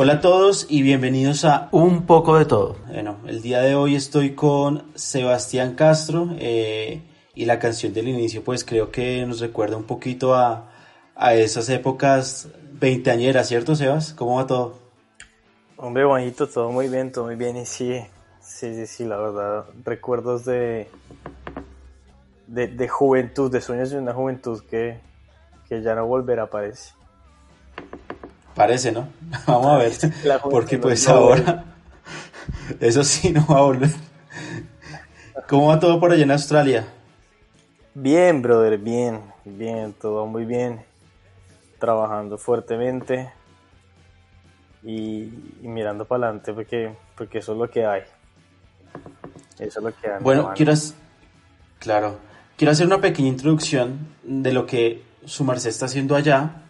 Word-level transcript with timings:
Hola 0.00 0.14
a 0.14 0.20
todos 0.22 0.66
y 0.70 0.80
bienvenidos 0.80 1.44
a 1.44 1.68
Un 1.72 2.06
poco 2.06 2.38
de 2.38 2.46
todo. 2.46 2.76
Bueno, 2.90 3.18
el 3.26 3.42
día 3.42 3.60
de 3.60 3.74
hoy 3.74 3.96
estoy 3.96 4.34
con 4.34 4.84
Sebastián 4.94 5.74
Castro 5.74 6.30
eh, 6.38 7.02
y 7.40 7.46
la 7.46 7.58
canción 7.58 7.94
del 7.94 8.06
inicio 8.06 8.44
pues 8.44 8.66
creo 8.66 8.90
que 8.90 9.24
nos 9.24 9.40
recuerda 9.40 9.74
un 9.74 9.84
poquito 9.84 10.34
a, 10.34 10.68
a 11.16 11.34
esas 11.34 11.70
épocas 11.70 12.48
veinteañeras, 12.72 13.48
¿cierto 13.48 13.74
Sebas? 13.74 14.12
¿Cómo 14.12 14.36
va 14.36 14.46
todo? 14.46 14.78
Hombre, 15.78 16.04
Juanito, 16.04 16.46
todo 16.46 16.70
muy 16.70 16.90
bien, 16.90 17.10
todo 17.10 17.24
muy 17.24 17.36
bien 17.36 17.56
y 17.56 17.64
sí, 17.64 17.98
sí, 18.42 18.74
sí, 18.74 18.86
sí, 18.86 19.04
la 19.06 19.16
verdad, 19.16 19.64
recuerdos 19.86 20.44
de, 20.44 20.90
de, 22.46 22.66
de 22.68 22.88
juventud, 22.88 23.50
de 23.50 23.62
sueños 23.62 23.88
de 23.88 23.96
una 23.96 24.12
juventud 24.12 24.62
que, 24.68 25.00
que 25.66 25.80
ya 25.80 25.94
no 25.94 26.04
volverá, 26.04 26.50
parece. 26.50 26.92
Parece, 28.54 28.92
¿no? 28.92 29.08
Vamos 29.46 29.66
a 29.66 29.78
ver. 29.78 29.92
Porque 30.42 30.76
pues 30.76 31.08
ahora, 31.08 31.64
eso 32.80 33.02
sí 33.02 33.30
no 33.30 33.46
va 33.46 33.60
a 33.60 33.62
volver. 33.62 33.90
¿Cómo 35.48 35.68
va 35.68 35.80
todo 35.80 35.98
por 35.98 36.12
allá 36.12 36.24
en 36.24 36.32
Australia? 36.32 36.86
Bien, 37.94 38.40
brother, 38.40 38.78
bien, 38.78 39.20
bien, 39.44 39.92
todo 39.94 40.26
muy 40.26 40.44
bien. 40.44 40.84
Trabajando 41.78 42.38
fuertemente 42.38 43.32
y, 44.82 45.28
mirando 45.62 46.04
para 46.04 46.26
adelante 46.26 46.52
porque, 46.52 46.94
porque 47.16 47.38
eso 47.38 47.52
es 47.52 47.58
lo 47.58 47.68
que 47.68 47.84
hay. 47.84 48.02
Eso 49.58 49.80
es 49.80 49.84
lo 49.84 49.92
que 49.94 50.08
hay. 50.08 50.22
Bueno, 50.22 50.52
quiero, 50.54 50.72
claro, 51.78 52.18
quiero 52.56 52.72
hacer 52.72 52.86
una 52.86 53.00
pequeña 53.00 53.28
introducción 53.28 54.14
de 54.22 54.52
lo 54.52 54.66
que 54.66 55.02
su 55.24 55.44
merced 55.44 55.70
está 55.70 55.86
haciendo 55.86 56.14
allá 56.14 56.62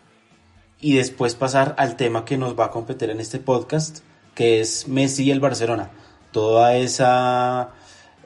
y 0.81 0.97
después 0.97 1.35
pasar 1.35 1.75
al 1.77 1.97
tema 1.97 2.25
que 2.25 2.39
nos 2.39 2.59
va 2.59 2.67
a 2.67 2.71
competir 2.71 3.11
en 3.11 3.21
este 3.21 3.39
podcast, 3.39 3.99
que 4.35 4.61
es 4.61 4.89
Messi 4.89 5.25
y 5.25 5.31
el 5.31 5.41
Barcelona. 5.41 5.91
Toda 6.33 6.77
esa 6.77 7.71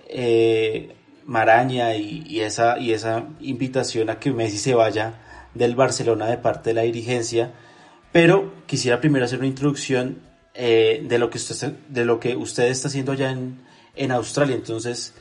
eh, 0.08 0.94
maraña 1.26 1.94
y, 1.96 2.40
esa, 2.40 2.78
y 2.78 2.92
esa 2.92 3.24
invitación 3.40 4.10
a 4.10 4.18
que 4.18 4.32
Messi 4.32 4.58
se 4.58 4.74
vaya 4.74 5.14
del 5.54 5.74
Barcelona 5.74 6.26
de 6.26 6.38
parte 6.38 6.70
de 6.70 6.74
la 6.74 6.82
dirigencia. 6.82 7.52
Pero 8.12 8.52
quisiera 8.66 9.00
primero 9.00 9.24
hacer 9.24 9.38
una 9.38 9.48
introducción 9.48 10.18
eh, 10.54 11.04
de, 11.08 11.18
lo 11.18 11.30
que 11.30 11.38
usted, 11.38 11.72
de 11.88 12.04
lo 12.04 12.20
que 12.20 12.36
usted 12.36 12.64
está 12.64 12.88
haciendo 12.88 13.12
allá 13.12 13.30
en, 13.30 13.60
en 13.96 14.12
Australia. 14.12 14.54
Entonces, 14.54 15.14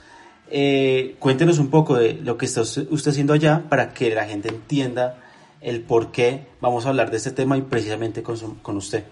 eh, 0.49 1.15
cuéntenos 1.19 1.59
un 1.59 1.69
poco 1.69 1.95
de 1.95 2.13
lo 2.13 2.37
que 2.37 2.45
está 2.45 2.61
usted 2.61 3.07
haciendo 3.07 3.33
allá 3.33 3.63
para 3.69 3.93
que 3.93 4.13
la 4.13 4.25
gente 4.25 4.49
entienda 4.49 5.17
el 5.61 5.81
por 5.81 6.11
qué 6.11 6.47
vamos 6.59 6.85
a 6.85 6.89
hablar 6.89 7.09
de 7.09 7.17
este 7.17 7.31
tema 7.31 7.57
y 7.57 7.61
precisamente 7.61 8.21
con, 8.21 8.37
con 8.55 8.77
usted. 8.77 9.05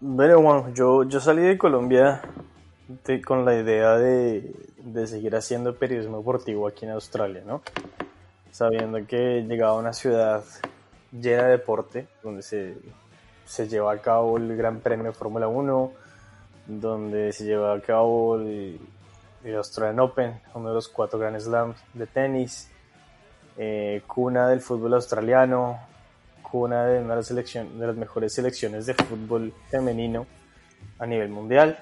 Bueno, 0.00 0.40
Juan, 0.42 0.74
yo, 0.74 1.04
yo 1.04 1.20
salí 1.20 1.42
de 1.42 1.56
Colombia 1.56 2.22
con 3.24 3.44
la 3.44 3.54
idea 3.54 3.96
de, 3.96 4.52
de, 4.86 5.06
seguir 5.06 5.34
haciendo 5.36 5.74
periodismo 5.74 6.18
deportivo 6.18 6.66
aquí 6.66 6.84
en 6.84 6.92
Australia, 6.92 7.42
¿no? 7.46 7.62
Sabiendo 8.50 9.06
que 9.06 9.42
llegaba 9.42 9.72
a 9.72 9.80
una 9.80 9.92
ciudad 9.92 10.44
llena 11.12 11.44
de 11.44 11.50
deporte, 11.50 12.08
donde 12.22 12.42
se, 12.42 12.76
se 13.44 13.68
lleva 13.68 13.92
a 13.92 13.98
cabo 13.98 14.36
el 14.36 14.56
Gran 14.56 14.80
Premio 14.80 15.06
de 15.06 15.12
Fórmula 15.12 15.48
1, 15.48 15.92
donde 16.66 17.32
se 17.32 17.44
lleva 17.44 17.74
a 17.74 17.80
cabo 17.80 18.36
el, 18.36 18.80
Australian 19.56 20.00
Open, 20.00 20.40
uno 20.54 20.70
de 20.70 20.74
los 20.74 20.88
cuatro 20.88 21.18
Grand 21.20 21.38
Slams 21.38 21.76
de 21.94 22.06
tenis, 22.06 22.68
eh, 23.56 24.02
cuna 24.06 24.48
del 24.48 24.60
fútbol 24.60 24.94
australiano, 24.94 25.78
cuna 26.42 26.86
de 26.86 27.00
una 27.00 27.14
de 27.14 27.22
de 27.22 27.86
las 27.86 27.96
mejores 27.96 28.34
selecciones 28.34 28.86
de 28.86 28.94
fútbol 28.94 29.52
femenino 29.70 30.26
a 30.98 31.06
nivel 31.06 31.28
mundial. 31.28 31.78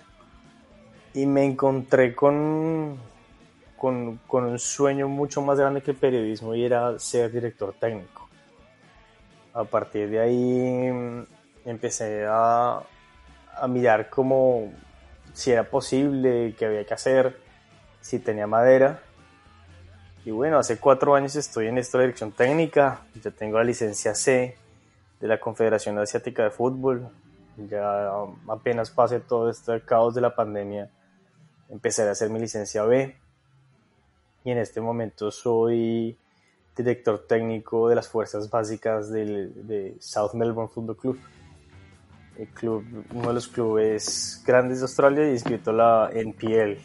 Y 1.14 1.26
me 1.26 1.44
encontré 1.44 2.14
con, 2.14 2.98
con, 3.76 4.18
con, 4.26 4.44
un 4.44 4.58
sueño 4.58 5.08
mucho 5.08 5.40
más 5.42 5.58
grande 5.58 5.80
que 5.80 5.92
el 5.92 5.96
periodismo 5.96 6.54
y 6.54 6.64
era 6.64 6.98
ser 6.98 7.30
director 7.30 7.72
técnico. 7.78 8.28
A 9.52 9.64
partir 9.64 10.10
de 10.10 10.18
ahí 10.18 10.90
mm, 10.92 11.26
empecé 11.66 12.26
a, 12.26 12.82
a 13.56 13.68
mirar 13.68 14.10
cómo 14.10 14.72
si 15.32 15.50
era 15.50 15.64
posible, 15.64 16.54
qué 16.58 16.66
había 16.66 16.84
que 16.84 16.94
hacer, 16.94 17.36
si 18.00 18.18
tenía 18.18 18.46
madera. 18.46 19.00
Y 20.24 20.30
bueno, 20.30 20.58
hace 20.58 20.78
cuatro 20.78 21.14
años 21.14 21.36
estoy 21.36 21.66
en 21.66 21.76
esta 21.76 21.98
dirección 21.98 22.32
técnica, 22.32 23.00
ya 23.22 23.30
tengo 23.30 23.58
la 23.58 23.64
licencia 23.64 24.14
C 24.14 24.56
de 25.20 25.28
la 25.28 25.38
Confederación 25.38 25.98
Asiática 25.98 26.44
de 26.44 26.50
Fútbol, 26.50 27.08
ya 27.56 28.10
apenas 28.48 28.90
pase 28.90 29.20
todo 29.20 29.50
este 29.50 29.80
caos 29.82 30.14
de 30.14 30.20
la 30.20 30.34
pandemia, 30.34 30.88
empezaré 31.68 32.08
a 32.08 32.12
hacer 32.12 32.30
mi 32.30 32.38
licencia 32.38 32.84
B 32.84 33.16
y 34.44 34.50
en 34.50 34.58
este 34.58 34.80
momento 34.80 35.30
soy 35.30 36.16
director 36.76 37.26
técnico 37.26 37.88
de 37.88 37.94
las 37.94 38.08
fuerzas 38.08 38.50
básicas 38.50 39.10
del, 39.10 39.66
de 39.66 39.96
South 40.00 40.34
Melbourne 40.34 40.70
Football 40.72 40.96
Club. 40.96 41.18
El 42.36 42.48
club, 42.48 42.84
uno 43.14 43.28
de 43.28 43.34
los 43.34 43.46
clubes 43.46 44.42
grandes 44.44 44.78
de 44.78 44.84
Australia 44.84 45.28
y 45.28 45.32
inscrito 45.32 45.72
la 45.72 46.10
NPL, 46.12 46.80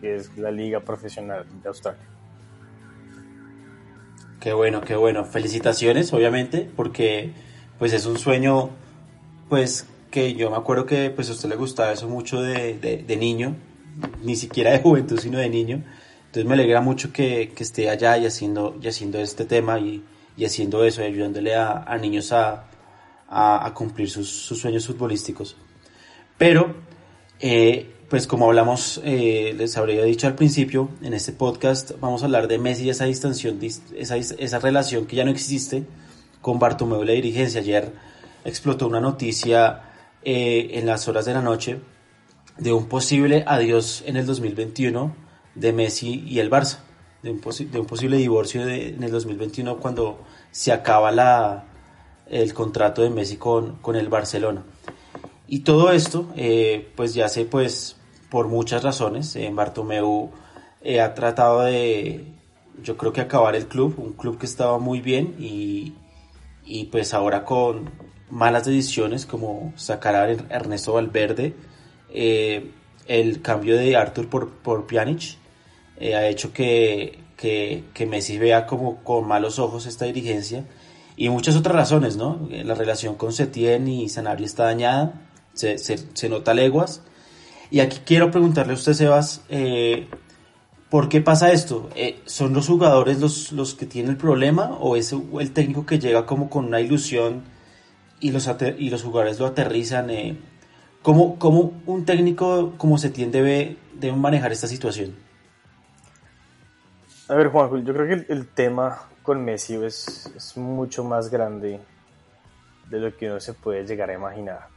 que 0.00 0.14
es 0.14 0.36
la 0.38 0.50
liga 0.52 0.80
profesional 0.80 1.44
de 1.60 1.68
Australia. 1.68 2.12
Qué 4.38 4.52
bueno, 4.52 4.80
qué 4.80 4.96
bueno. 4.96 5.24
Felicitaciones, 5.24 6.12
obviamente, 6.12 6.68
porque 6.76 7.32
pues 7.78 7.92
es 7.92 8.06
un 8.06 8.18
sueño, 8.18 8.70
pues 9.48 9.86
que 10.10 10.34
yo 10.34 10.50
me 10.50 10.56
acuerdo 10.56 10.86
que 10.86 11.10
pues 11.10 11.28
a 11.30 11.32
usted 11.32 11.48
le 11.48 11.56
gustaba 11.56 11.92
eso 11.92 12.08
mucho 12.08 12.40
de, 12.42 12.74
de, 12.74 13.16
niño, 13.16 13.56
ni 14.22 14.36
siquiera 14.36 14.72
de 14.72 14.80
juventud, 14.80 15.18
sino 15.18 15.38
de 15.38 15.48
niño. 15.48 15.82
Entonces 16.26 16.44
me 16.46 16.54
alegra 16.54 16.80
mucho 16.80 17.12
que, 17.12 17.52
que 17.54 17.62
esté 17.62 17.90
allá 17.90 18.16
y 18.16 18.26
haciendo, 18.26 18.78
y 18.80 18.88
haciendo 18.88 19.18
este 19.20 19.44
tema 19.44 19.78
y, 19.78 20.02
y 20.36 20.44
haciendo 20.44 20.84
eso, 20.84 21.02
y 21.02 21.04
ayudándole 21.04 21.54
a, 21.54 21.98
niños 22.00 22.32
a, 22.32 22.64
a, 23.28 23.72
cumplir 23.74 24.10
sus, 24.10 24.28
sueños 24.28 24.86
futbolísticos. 24.86 25.56
Pero 26.38 26.74
eh, 27.38 27.90
pues 28.08 28.26
como 28.26 28.46
hablamos, 28.46 29.00
eh, 29.04 29.54
les 29.56 29.76
habría 29.76 30.04
dicho 30.04 30.26
al 30.26 30.34
principio, 30.34 30.90
en 31.02 31.14
este 31.14 31.32
podcast 31.32 31.92
vamos 32.00 32.22
a 32.22 32.26
hablar 32.26 32.48
de 32.48 32.58
Messi 32.58 32.84
y 32.84 32.90
esa 32.90 33.04
distensión, 33.04 33.58
esa, 33.96 34.16
esa 34.16 34.58
relación 34.58 35.06
que 35.06 35.16
ya 35.16 35.24
no 35.24 35.30
existe 35.30 35.84
con 36.40 36.58
Bartomeu 36.58 37.04
la 37.04 37.12
dirigencia. 37.12 37.60
Ayer 37.60 37.92
explotó 38.44 38.86
una 38.86 39.00
noticia 39.00 39.82
eh, 40.24 40.70
en 40.72 40.86
las 40.86 41.08
horas 41.08 41.24
de 41.24 41.34
la 41.34 41.42
noche 41.42 41.80
de 42.58 42.72
un 42.72 42.86
posible 42.86 43.44
adiós 43.46 44.02
en 44.06 44.16
el 44.16 44.26
2021 44.26 45.14
de 45.54 45.72
Messi 45.72 46.24
y 46.26 46.38
el 46.38 46.50
Barça, 46.50 46.78
de 47.22 47.30
un, 47.30 47.40
de 47.40 47.80
un 47.80 47.86
posible 47.86 48.16
divorcio 48.16 48.66
en 48.68 49.02
el 49.02 49.10
2021 49.10 49.78
cuando 49.78 50.20
se 50.50 50.72
acaba 50.72 51.10
la, 51.12 51.64
el 52.28 52.52
contrato 52.54 53.02
de 53.02 53.10
Messi 53.10 53.36
con, 53.36 53.76
con 53.76 53.96
el 53.96 54.08
Barcelona. 54.08 54.62
Y 55.46 55.60
todo 55.60 55.90
esto, 55.90 56.30
eh, 56.36 56.90
pues 56.96 57.14
ya 57.14 57.28
se 57.28 57.44
pues 57.44 57.96
por 58.30 58.48
muchas 58.48 58.82
razones. 58.82 59.36
en 59.36 59.54
Bartomeu 59.54 60.30
eh, 60.80 61.00
ha 61.00 61.12
tratado 61.14 61.62
de, 61.62 62.24
yo 62.82 62.96
creo 62.96 63.12
que 63.12 63.20
acabar 63.20 63.54
el 63.54 63.66
club, 63.66 63.94
un 63.98 64.14
club 64.14 64.38
que 64.38 64.46
estaba 64.46 64.78
muy 64.78 65.00
bien 65.00 65.36
y, 65.38 65.92
y 66.64 66.86
pues 66.86 67.12
ahora 67.12 67.44
con 67.44 67.90
malas 68.30 68.64
decisiones 68.64 69.26
como 69.26 69.74
sacar 69.76 70.14
a 70.14 70.30
Ernesto 70.30 70.94
Valverde, 70.94 71.54
eh, 72.12 72.70
el 73.06 73.42
cambio 73.42 73.76
de 73.76 73.96
Arthur 73.96 74.28
por, 74.28 74.50
por 74.50 74.86
Pjanic 74.86 75.36
eh, 75.98 76.14
ha 76.14 76.28
hecho 76.28 76.52
que, 76.52 77.18
que, 77.36 77.84
que, 77.94 78.06
Messi 78.06 78.38
vea 78.38 78.66
como 78.66 79.02
con 79.02 79.26
malos 79.26 79.58
ojos 79.58 79.86
esta 79.86 80.04
dirigencia 80.04 80.64
y 81.16 81.28
muchas 81.28 81.56
otras 81.56 81.74
razones, 81.76 82.16
¿no? 82.16 82.48
La 82.50 82.74
relación 82.74 83.16
con 83.16 83.32
Setien 83.32 83.86
y 83.88 84.08
Sanabria 84.08 84.46
está 84.46 84.64
dañada, 84.64 85.28
se, 85.52 85.78
se, 85.78 86.28
nota 86.28 86.54
leguas 86.54 87.02
y 87.70 87.80
aquí 87.80 87.98
quiero 88.04 88.30
preguntarle 88.30 88.72
a 88.72 88.76
usted, 88.76 88.94
Sebas, 88.94 89.42
eh, 89.48 90.08
¿por 90.90 91.08
qué 91.08 91.20
pasa 91.20 91.52
esto? 91.52 91.88
Eh, 91.94 92.20
¿Son 92.26 92.52
los 92.52 92.66
jugadores 92.66 93.18
los, 93.20 93.52
los 93.52 93.74
que 93.74 93.86
tienen 93.86 94.12
el 94.12 94.16
problema 94.16 94.76
o 94.80 94.96
es 94.96 95.12
el 95.12 95.52
técnico 95.52 95.86
que 95.86 95.98
llega 95.98 96.26
como 96.26 96.50
con 96.50 96.66
una 96.66 96.80
ilusión 96.80 97.44
y 98.20 98.30
los, 98.30 98.48
y 98.78 98.90
los 98.90 99.02
jugadores 99.02 99.38
lo 99.38 99.46
aterrizan? 99.46 100.10
Eh? 100.10 100.36
¿Cómo, 101.02 101.36
¿Cómo, 101.36 101.72
un 101.86 102.04
técnico 102.04 102.74
como 102.78 102.96
se 102.96 103.10
tiende 103.10 103.42
debe, 103.42 103.76
debe 103.94 104.16
manejar 104.16 104.52
esta 104.52 104.68
situación? 104.68 105.16
A 107.28 107.34
ver, 107.34 107.48
Juanjo, 107.48 107.78
yo 107.78 107.92
creo 107.92 108.06
que 108.06 108.32
el, 108.32 108.46
tema 108.46 109.08
con 109.24 109.44
Messi 109.44 109.74
es, 109.74 110.32
es 110.36 110.56
mucho 110.56 111.02
más 111.02 111.28
grande 111.28 111.80
de 112.88 113.00
lo 113.00 113.16
que 113.16 113.28
uno 113.30 113.40
se 113.40 113.52
puede 113.52 113.84
llegar 113.84 114.10
a 114.10 114.14
imaginar. 114.14 114.68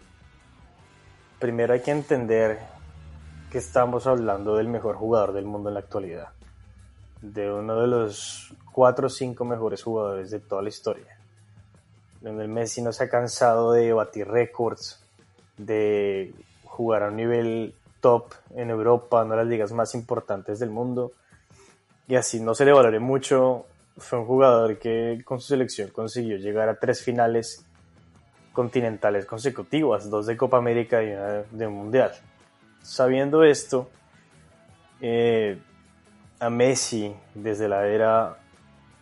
Primero 1.37 1.73
hay 1.73 1.81
que 1.81 1.91
entender 1.91 2.59
que 3.51 3.59
estamos 3.59 4.07
hablando 4.07 4.55
del 4.55 4.67
mejor 4.67 4.95
jugador 4.95 5.31
del 5.31 5.45
mundo 5.45 5.69
en 5.69 5.75
la 5.75 5.81
actualidad, 5.81 6.29
de 7.21 7.51
uno 7.51 7.79
de 7.81 7.87
los 7.87 8.51
cuatro 8.71 9.07
o 9.07 9.09
cinco 9.11 9.45
mejores 9.45 9.83
jugadores 9.83 10.31
de 10.31 10.39
toda 10.39 10.63
la 10.63 10.69
historia. 10.69 11.19
Donde 12.19 12.45
el 12.45 12.49
Messi 12.49 12.81
no 12.81 12.91
se 12.91 13.03
ha 13.03 13.09
cansado 13.09 13.73
de 13.73 13.93
batir 13.93 14.27
récords, 14.27 15.04
de 15.57 16.33
jugar 16.63 17.03
a 17.03 17.07
un 17.07 17.15
nivel 17.15 17.73
top 18.01 18.33
en 18.55 18.69
Europa, 18.69 19.23
una 19.23 19.35
de 19.35 19.41
las 19.41 19.49
ligas 19.49 19.71
más 19.71 19.95
importantes 19.95 20.59
del 20.59 20.69
mundo, 20.69 21.13
y 22.07 22.15
así 22.15 22.39
no 22.39 22.53
se 22.53 22.65
le 22.65 22.73
valore 22.73 22.99
mucho. 22.99 23.65
Fue 23.97 24.19
un 24.19 24.25
jugador 24.25 24.77
que 24.77 25.21
con 25.23 25.39
su 25.39 25.47
selección 25.47 25.89
consiguió 25.89 26.37
llegar 26.37 26.69
a 26.69 26.75
tres 26.75 27.01
finales 27.01 27.65
continentales 28.51 29.25
consecutivas, 29.25 30.09
dos 30.09 30.25
de 30.25 30.37
Copa 30.37 30.57
América 30.57 31.03
y 31.03 31.13
una 31.13 31.43
de 31.49 31.67
Mundial. 31.67 32.11
Sabiendo 32.81 33.43
esto, 33.43 33.89
eh, 35.01 35.57
a 36.39 36.49
Messi 36.49 37.15
desde 37.33 37.67
la 37.67 37.87
era 37.87 38.37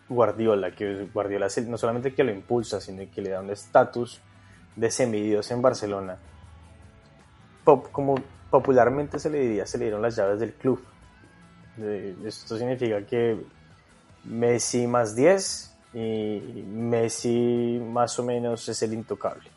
Guardiola, 0.09 0.71
que 0.71 1.07
Guardiola 1.13 1.47
no 1.67 1.77
solamente 1.77 2.13
que 2.13 2.23
lo 2.23 2.31
impulsa, 2.31 2.79
sino 2.79 3.03
que 3.11 3.21
le 3.21 3.31
da 3.31 3.41
un 3.41 3.49
estatus 3.49 4.21
de 4.75 4.91
semidios 4.91 5.49
en 5.51 5.61
Barcelona. 5.61 6.17
Pop, 7.63 7.91
como 7.91 8.15
popularmente 8.49 9.19
se 9.19 9.29
le 9.29 9.39
diría, 9.39 9.65
se 9.65 9.77
le 9.77 9.85
dieron 9.85 10.01
las 10.01 10.15
llaves 10.15 10.39
del 10.39 10.53
club. 10.53 10.83
Esto 12.23 12.57
significa 12.57 13.03
que 13.05 13.37
Messi 14.25 14.85
más 14.85 15.15
10 15.15 15.75
y 15.93 16.63
Messi 16.67 17.81
más 17.83 18.17
o 18.19 18.23
menos 18.23 18.67
es 18.69 18.81
el 18.83 18.93
intocable. 18.93 19.49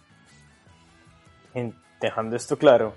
dejando 2.00 2.37
esto 2.37 2.58
claro, 2.58 2.94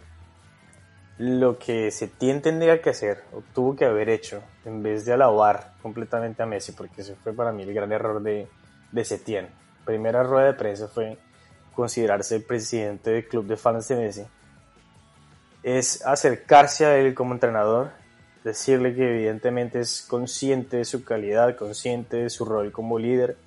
lo 1.18 1.58
que 1.58 1.92
se 1.92 2.08
tendría 2.08 2.82
que 2.82 2.92
hacer 2.92 3.24
o 3.34 3.42
tuvo 3.54 3.76
que 3.76 3.86
haber 3.86 4.08
hecho 4.08 4.42
en 4.64 4.82
vez 4.82 5.06
de 5.06 5.14
alabar 5.14 5.74
completamente 5.82 6.42
a 6.42 6.46
Messi, 6.46 6.72
porque 6.72 7.02
ese 7.02 7.16
fue 7.16 7.34
para 7.34 7.52
mí 7.52 7.64
el 7.64 7.74
gran 7.74 7.92
error 7.92 8.22
de, 8.22 8.48
de 8.92 9.06
Setién. 9.06 9.50
Primera 9.84 10.24
rueda 10.24 10.48
de 10.48 10.54
prensa 10.54 10.88
fue 10.88 11.18
considerarse 11.76 12.38
el 12.38 12.44
presidente 12.44 13.12
del 13.12 13.28
club 13.28 13.46
de 13.46 13.58
fans 13.58 13.88
de 13.90 13.96
Messi. 13.98 14.26
Es 15.64 16.06
acercarse 16.06 16.86
a 16.86 16.98
él 16.98 17.14
como 17.14 17.34
entrenador 17.34 17.92
decirle 18.44 18.96
que 18.96 19.10
evidentemente 19.10 19.80
es 19.80 20.02
consciente 20.02 20.78
de 20.78 20.86
su 20.86 21.04
calidad, 21.04 21.58
consciente 21.58 22.18
de 22.18 22.30
su 22.30 22.46
rol 22.46 22.72
como 22.72 22.98
líder, 22.98 23.38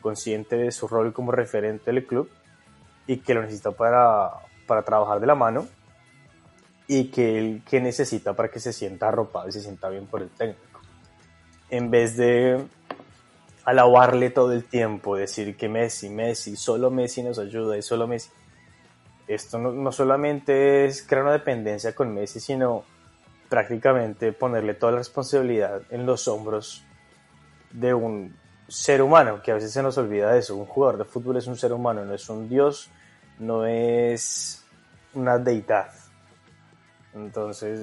consciente 0.00 0.56
de 0.56 0.72
su 0.72 0.88
rol 0.88 1.12
como 1.12 1.32
referente 1.32 1.92
del 1.92 2.06
club 2.06 2.30
y 3.06 3.18
que 3.18 3.34
lo 3.34 3.42
necesita 3.42 3.72
para, 3.72 4.30
para 4.66 4.82
trabajar 4.82 5.20
de 5.20 5.26
la 5.26 5.34
mano 5.34 5.66
y 6.86 7.10
que 7.10 7.38
él 7.38 7.62
que 7.68 7.80
necesita 7.80 8.34
para 8.34 8.50
que 8.50 8.60
se 8.60 8.72
sienta 8.72 9.08
arropado 9.08 9.48
y 9.48 9.52
se 9.52 9.60
sienta 9.60 9.88
bien 9.88 10.06
por 10.06 10.22
el 10.22 10.30
técnico. 10.30 10.80
En 11.70 11.90
vez 11.90 12.16
de 12.16 12.64
alabarle 13.64 14.30
todo 14.30 14.52
el 14.54 14.64
tiempo, 14.64 15.16
decir 15.16 15.56
que 15.56 15.68
Messi, 15.68 16.08
Messi, 16.08 16.56
solo 16.56 16.90
Messi 16.90 17.22
nos 17.22 17.38
ayuda 17.38 17.76
y 17.76 17.82
solo 17.82 18.06
Messi. 18.06 18.30
Esto 19.28 19.58
no, 19.58 19.72
no 19.72 19.92
solamente 19.92 20.86
es 20.86 21.02
crear 21.02 21.22
una 21.24 21.32
dependencia 21.32 21.94
con 21.94 22.12
Messi, 22.12 22.40
sino 22.40 22.84
prácticamente 23.48 24.32
ponerle 24.32 24.74
toda 24.74 24.92
la 24.92 24.98
responsabilidad 24.98 25.82
en 25.90 26.06
los 26.06 26.26
hombros 26.28 26.84
de 27.70 27.94
un 27.94 28.34
ser 28.68 29.02
humano, 29.02 29.42
que 29.42 29.50
a 29.50 29.54
veces 29.54 29.72
se 29.72 29.82
nos 29.82 29.96
olvida 29.98 30.32
de 30.32 30.40
eso. 30.40 30.56
Un 30.56 30.66
jugador 30.66 30.98
de 30.98 31.04
fútbol 31.04 31.36
es 31.36 31.46
un 31.46 31.56
ser 31.56 31.72
humano, 31.72 32.04
no 32.04 32.14
es 32.14 32.28
un 32.28 32.48
dios, 32.48 32.90
no 33.38 33.66
es 33.66 34.64
una 35.14 35.38
deidad. 35.38 35.90
Entonces, 37.14 37.80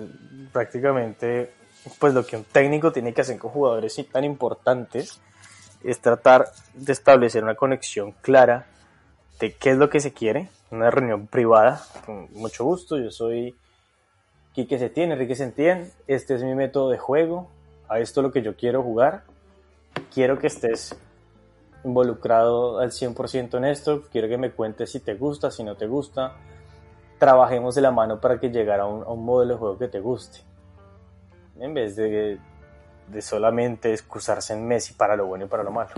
prácticamente, 0.51 1.53
pues 2.00 2.13
lo 2.13 2.25
que 2.25 2.38
un 2.38 2.44
técnico 2.44 2.91
tiene 2.91 3.13
que 3.13 3.21
hacer 3.21 3.38
con 3.38 3.51
jugadores 3.51 4.00
tan 4.12 4.24
importantes 4.24 5.19
es 5.83 6.00
tratar 6.00 6.51
de 6.74 6.91
establecer 6.91 7.44
una 7.44 7.56
conexión 7.56 8.12
clara 8.21 8.68
de 9.39 9.53
qué 9.53 9.71
es 9.71 9.77
lo 9.77 9.89
que 9.89 10.00
se 10.00 10.13
quiere, 10.13 10.50
una 10.71 10.89
reunión 10.89 11.27
privada, 11.27 11.81
con 12.06 12.27
mucho 12.33 12.65
gusto, 12.65 12.97
yo 12.97 13.12
soy 13.12 13.56
Quique 14.53 14.79
Setién, 14.79 15.12
Enrique 15.12 15.35
Setién, 15.35 15.91
este 16.07 16.35
es 16.35 16.44
mi 16.44 16.56
método 16.56 16.89
de 16.89 16.97
juego, 16.97 17.50
a 17.88 18.00
esto 18.00 18.21
es 18.21 18.23
lo 18.23 18.31
que 18.31 18.41
yo 18.41 18.56
quiero 18.56 18.81
jugar, 18.81 19.23
quiero 20.13 20.39
que 20.39 20.47
estés 20.47 20.95
involucrado 21.83 22.79
al 22.79 22.91
100% 22.91 23.57
en 23.57 23.65
esto, 23.65 24.03
quiero 24.12 24.27
que 24.27 24.38
me 24.38 24.51
cuentes 24.51 24.91
si 24.91 25.00
te 25.00 25.13
gusta, 25.13 25.51
si 25.51 25.63
no 25.63 25.75
te 25.75 25.85
gusta, 25.88 26.35
trabajemos 27.19 27.75
de 27.75 27.81
la 27.81 27.91
mano 27.91 28.19
para 28.19 28.39
que 28.39 28.50
llegara 28.50 28.83
a 28.83 28.88
un, 28.88 29.23
modelo 29.23 29.53
de 29.53 29.59
juego 29.59 29.77
que 29.77 29.88
te 29.88 30.00
guste, 30.00 30.39
en 31.59 31.73
vez 31.73 31.95
de, 31.95 32.39
de 33.07 33.21
solamente 33.21 33.94
excusarse 33.94 34.53
en 34.53 34.67
Messi 34.67 34.94
para 34.94 35.15
lo 35.15 35.27
bueno 35.27 35.45
y 35.45 35.47
para 35.47 35.63
lo 35.63 35.71
malo. 35.71 35.91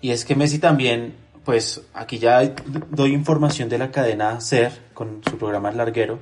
Y 0.00 0.12
es 0.12 0.24
que 0.24 0.36
Messi 0.36 0.58
también 0.58 1.27
pues 1.48 1.80
aquí 1.94 2.18
ya 2.18 2.42
doy 2.90 3.14
información 3.14 3.70
de 3.70 3.78
la 3.78 3.90
cadena 3.90 4.38
SER 4.38 4.70
con 4.92 5.22
su 5.24 5.38
programa 5.38 5.72
Larguero. 5.72 6.18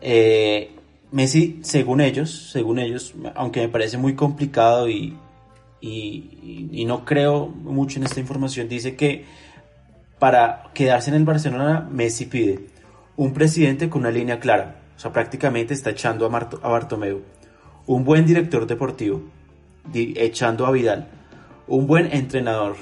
Eh, 0.00 0.72
Messi, 1.12 1.60
según 1.62 2.00
ellos, 2.00 2.50
según 2.50 2.80
ellos, 2.80 3.14
aunque 3.36 3.60
me 3.60 3.68
parece 3.68 3.96
muy 3.96 4.16
complicado 4.16 4.88
y, 4.88 5.16
y, 5.80 6.84
no 6.84 7.04
creo 7.04 7.46
mucho 7.46 8.00
en 8.00 8.06
esta 8.06 8.18
información, 8.18 8.68
dice 8.68 8.96
que 8.96 9.24
para 10.18 10.64
quedarse 10.74 11.10
en 11.10 11.16
el 11.16 11.24
Barcelona, 11.24 11.88
Messi 11.88 12.24
pide 12.24 12.66
un 13.16 13.32
presidente 13.34 13.88
con 13.88 14.00
una 14.00 14.10
línea 14.10 14.40
clara, 14.40 14.80
o 14.96 14.98
sea, 14.98 15.12
prácticamente 15.12 15.74
está 15.74 15.90
echando 15.90 16.26
a 16.26 16.68
Bartomeu, 16.68 17.22
un 17.86 18.04
buen 18.04 18.26
director 18.26 18.66
deportivo, 18.66 19.22
echando 19.94 20.66
a 20.66 20.72
Vidal, 20.72 21.06
un 21.68 21.86
buen 21.86 22.12
entrenador, 22.12 22.74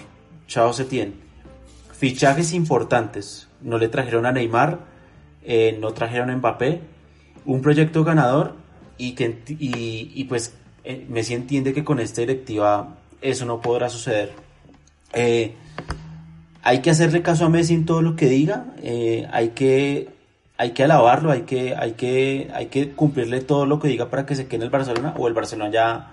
Chao 0.46 0.72
Setién, 0.72 1.23
Fichajes 1.96 2.52
importantes. 2.54 3.46
No 3.62 3.78
le 3.78 3.88
trajeron 3.88 4.26
a 4.26 4.32
Neymar, 4.32 4.80
eh, 5.44 5.78
no 5.80 5.92
trajeron 5.92 6.28
a 6.28 6.36
Mbappé. 6.36 6.80
Un 7.46 7.62
proyecto 7.62 8.02
ganador 8.02 8.56
y, 8.98 9.12
que, 9.12 9.38
y, 9.48 10.24
pues 10.24 10.54
eh, 10.82 11.06
Messi 11.08 11.34
entiende 11.34 11.72
que 11.72 11.84
con 11.84 12.00
esta 12.00 12.22
directiva 12.22 12.96
eso 13.20 13.44
no 13.44 13.60
podrá 13.60 13.88
suceder. 13.88 14.32
Eh, 15.12 15.54
hay 16.62 16.80
que 16.80 16.90
hacerle 16.90 17.22
caso 17.22 17.44
a 17.44 17.48
Messi 17.48 17.74
en 17.74 17.86
todo 17.86 18.02
lo 18.02 18.16
que 18.16 18.26
diga, 18.26 18.66
hay, 19.30 19.50
que, 19.50 20.08
hay 20.56 20.70
que 20.72 20.82
alabarlo, 20.82 21.30
hay 21.30 21.42
que, 21.42 21.76
hay, 21.76 21.92
que, 21.92 22.50
hay 22.54 22.66
que 22.66 22.90
cumplirle 22.90 23.40
todo 23.40 23.66
lo 23.66 23.78
que 23.78 23.88
diga 23.88 24.10
para 24.10 24.26
que 24.26 24.34
se 24.34 24.46
quede 24.46 24.56
en 24.56 24.62
el 24.62 24.70
Barcelona 24.70 25.14
o 25.16 25.28
el 25.28 25.34
Barcelona 25.34 25.70
ya, 25.70 26.12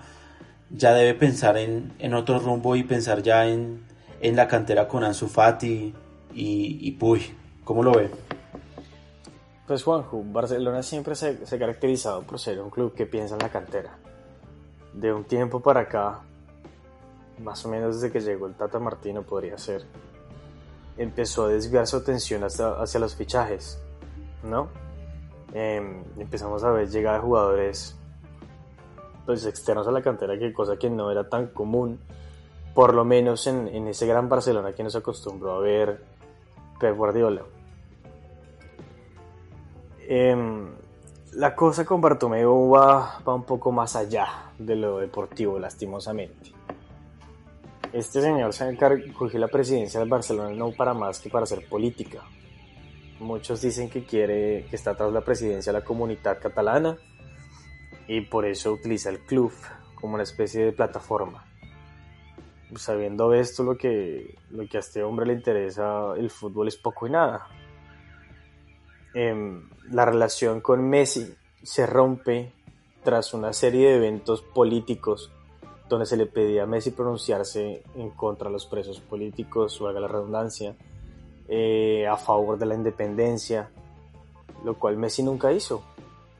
ya 0.70 0.92
debe 0.92 1.14
pensar 1.14 1.56
en, 1.56 1.92
en 1.98 2.14
otro 2.14 2.38
rumbo 2.38 2.76
y 2.76 2.84
pensar 2.84 3.22
ya 3.22 3.48
en, 3.48 3.80
en 4.22 4.36
la 4.36 4.46
cantera 4.46 4.86
con 4.86 5.02
Ansu 5.02 5.26
Fati 5.26 5.92
y, 6.32 6.90
Puy. 6.92 7.36
¿Cómo 7.64 7.82
lo 7.82 7.92
ve? 7.92 8.08
Pues 9.66 9.82
Juanjo, 9.82 10.22
Barcelona 10.24 10.82
siempre 10.82 11.16
se, 11.16 11.40
ha 11.44 11.58
caracterizado 11.58 12.22
por 12.22 12.38
ser 12.38 12.60
un 12.60 12.70
club 12.70 12.94
que 12.94 13.04
piensa 13.04 13.34
en 13.34 13.40
la 13.40 13.50
cantera. 13.50 13.98
De 14.94 15.12
un 15.12 15.24
tiempo 15.24 15.60
para 15.60 15.80
acá, 15.80 16.20
más 17.42 17.64
o 17.64 17.68
menos 17.68 18.00
desde 18.00 18.12
que 18.12 18.20
llegó 18.20 18.46
el 18.46 18.54
Tata 18.54 18.78
Martino 18.78 19.22
podría 19.22 19.58
ser, 19.58 19.84
empezó 20.96 21.46
a 21.46 21.48
desviar 21.48 21.86
su 21.88 21.96
atención 21.96 22.44
hacia, 22.44 22.70
hacia 22.80 23.00
los 23.00 23.16
fichajes, 23.16 23.82
¿no? 24.44 24.68
Em, 25.52 26.04
empezamos 26.18 26.62
a 26.62 26.70
ver 26.70 26.88
llegada 26.88 27.16
de 27.16 27.22
jugadores 27.22 27.96
pues 29.26 29.46
externos 29.46 29.86
a 29.86 29.90
la 29.90 30.02
cantera, 30.02 30.38
que 30.38 30.52
cosa 30.52 30.76
que 30.76 30.90
no 30.90 31.10
era 31.10 31.28
tan 31.28 31.48
común 31.48 31.98
por 32.74 32.94
lo 32.94 33.04
menos 33.04 33.46
en, 33.46 33.86
ese 33.88 34.06
gran 34.06 34.28
Barcelona 34.28 34.72
que 34.72 34.82
nos 34.82 34.96
acostumbró 34.96 35.52
a 35.52 35.60
ver 35.60 36.02
Pep 36.80 36.96
Guardiola. 36.96 37.42
Em, 40.08 40.70
la 41.34 41.54
cosa 41.54 41.84
con 41.84 42.00
Bartomeu 42.00 42.70
va, 42.70 43.20
va, 43.26 43.34
un 43.34 43.44
poco 43.44 43.72
más 43.72 43.94
allá 43.96 44.52
de 44.58 44.76
lo 44.76 44.98
deportivo, 44.98 45.58
lastimosamente. 45.58 46.52
Este 47.92 48.22
señor 48.22 48.54
se 48.54 48.76
cogió 49.12 49.38
la 49.38 49.48
presidencia 49.48 50.00
del 50.00 50.08
Barcelona 50.08 50.50
no 50.50 50.72
para 50.72 50.94
más 50.94 51.18
que 51.18 51.28
para 51.28 51.44
hacer 51.44 51.68
política. 51.68 52.22
Muchos 53.20 53.60
dicen 53.60 53.90
que 53.90 54.04
quiere 54.04 54.66
que 54.68 54.76
está 54.76 54.94
tras 54.94 55.12
la 55.12 55.20
presidencia 55.20 55.72
la 55.72 55.84
comunidad 55.84 56.40
catalana 56.40 56.96
y 58.08 58.22
por 58.22 58.46
eso 58.46 58.72
utiliza 58.72 59.10
el 59.10 59.20
club 59.20 59.52
como 59.94 60.14
una 60.14 60.22
especie 60.22 60.64
de 60.64 60.72
plataforma 60.72 61.51
sabiendo 62.76 63.32
esto, 63.34 63.62
lo 63.62 63.76
que, 63.76 64.36
lo 64.50 64.66
que 64.66 64.76
a 64.76 64.80
este 64.80 65.02
hombre 65.02 65.26
le 65.26 65.34
interesa 65.34 66.14
el 66.16 66.30
fútbol 66.30 66.68
es 66.68 66.76
poco 66.76 67.06
y 67.06 67.10
nada. 67.10 67.46
Em, 69.14 69.68
la 69.90 70.04
relación 70.04 70.60
con 70.60 70.88
Messi 70.88 71.34
se 71.62 71.86
rompe 71.86 72.52
tras 73.04 73.34
una 73.34 73.52
serie 73.52 73.90
de 73.90 73.96
eventos 73.96 74.42
políticos 74.42 75.30
donde 75.88 76.06
se 76.06 76.16
le 76.16 76.26
pedía 76.26 76.62
a 76.62 76.66
Messi 76.66 76.90
pronunciarse 76.92 77.82
en 77.96 78.10
contra 78.10 78.48
de 78.48 78.54
los 78.54 78.64
presos 78.64 79.00
políticos, 79.00 79.78
o 79.80 79.88
haga 79.88 80.00
la 80.00 80.08
redundancia, 80.08 80.74
eh, 81.48 82.06
a 82.06 82.16
favor 82.16 82.58
de 82.58 82.64
la 82.64 82.74
independencia, 82.74 83.70
lo 84.64 84.78
cual 84.78 84.96
Messi 84.96 85.22
nunca 85.22 85.52
hizo. 85.52 85.82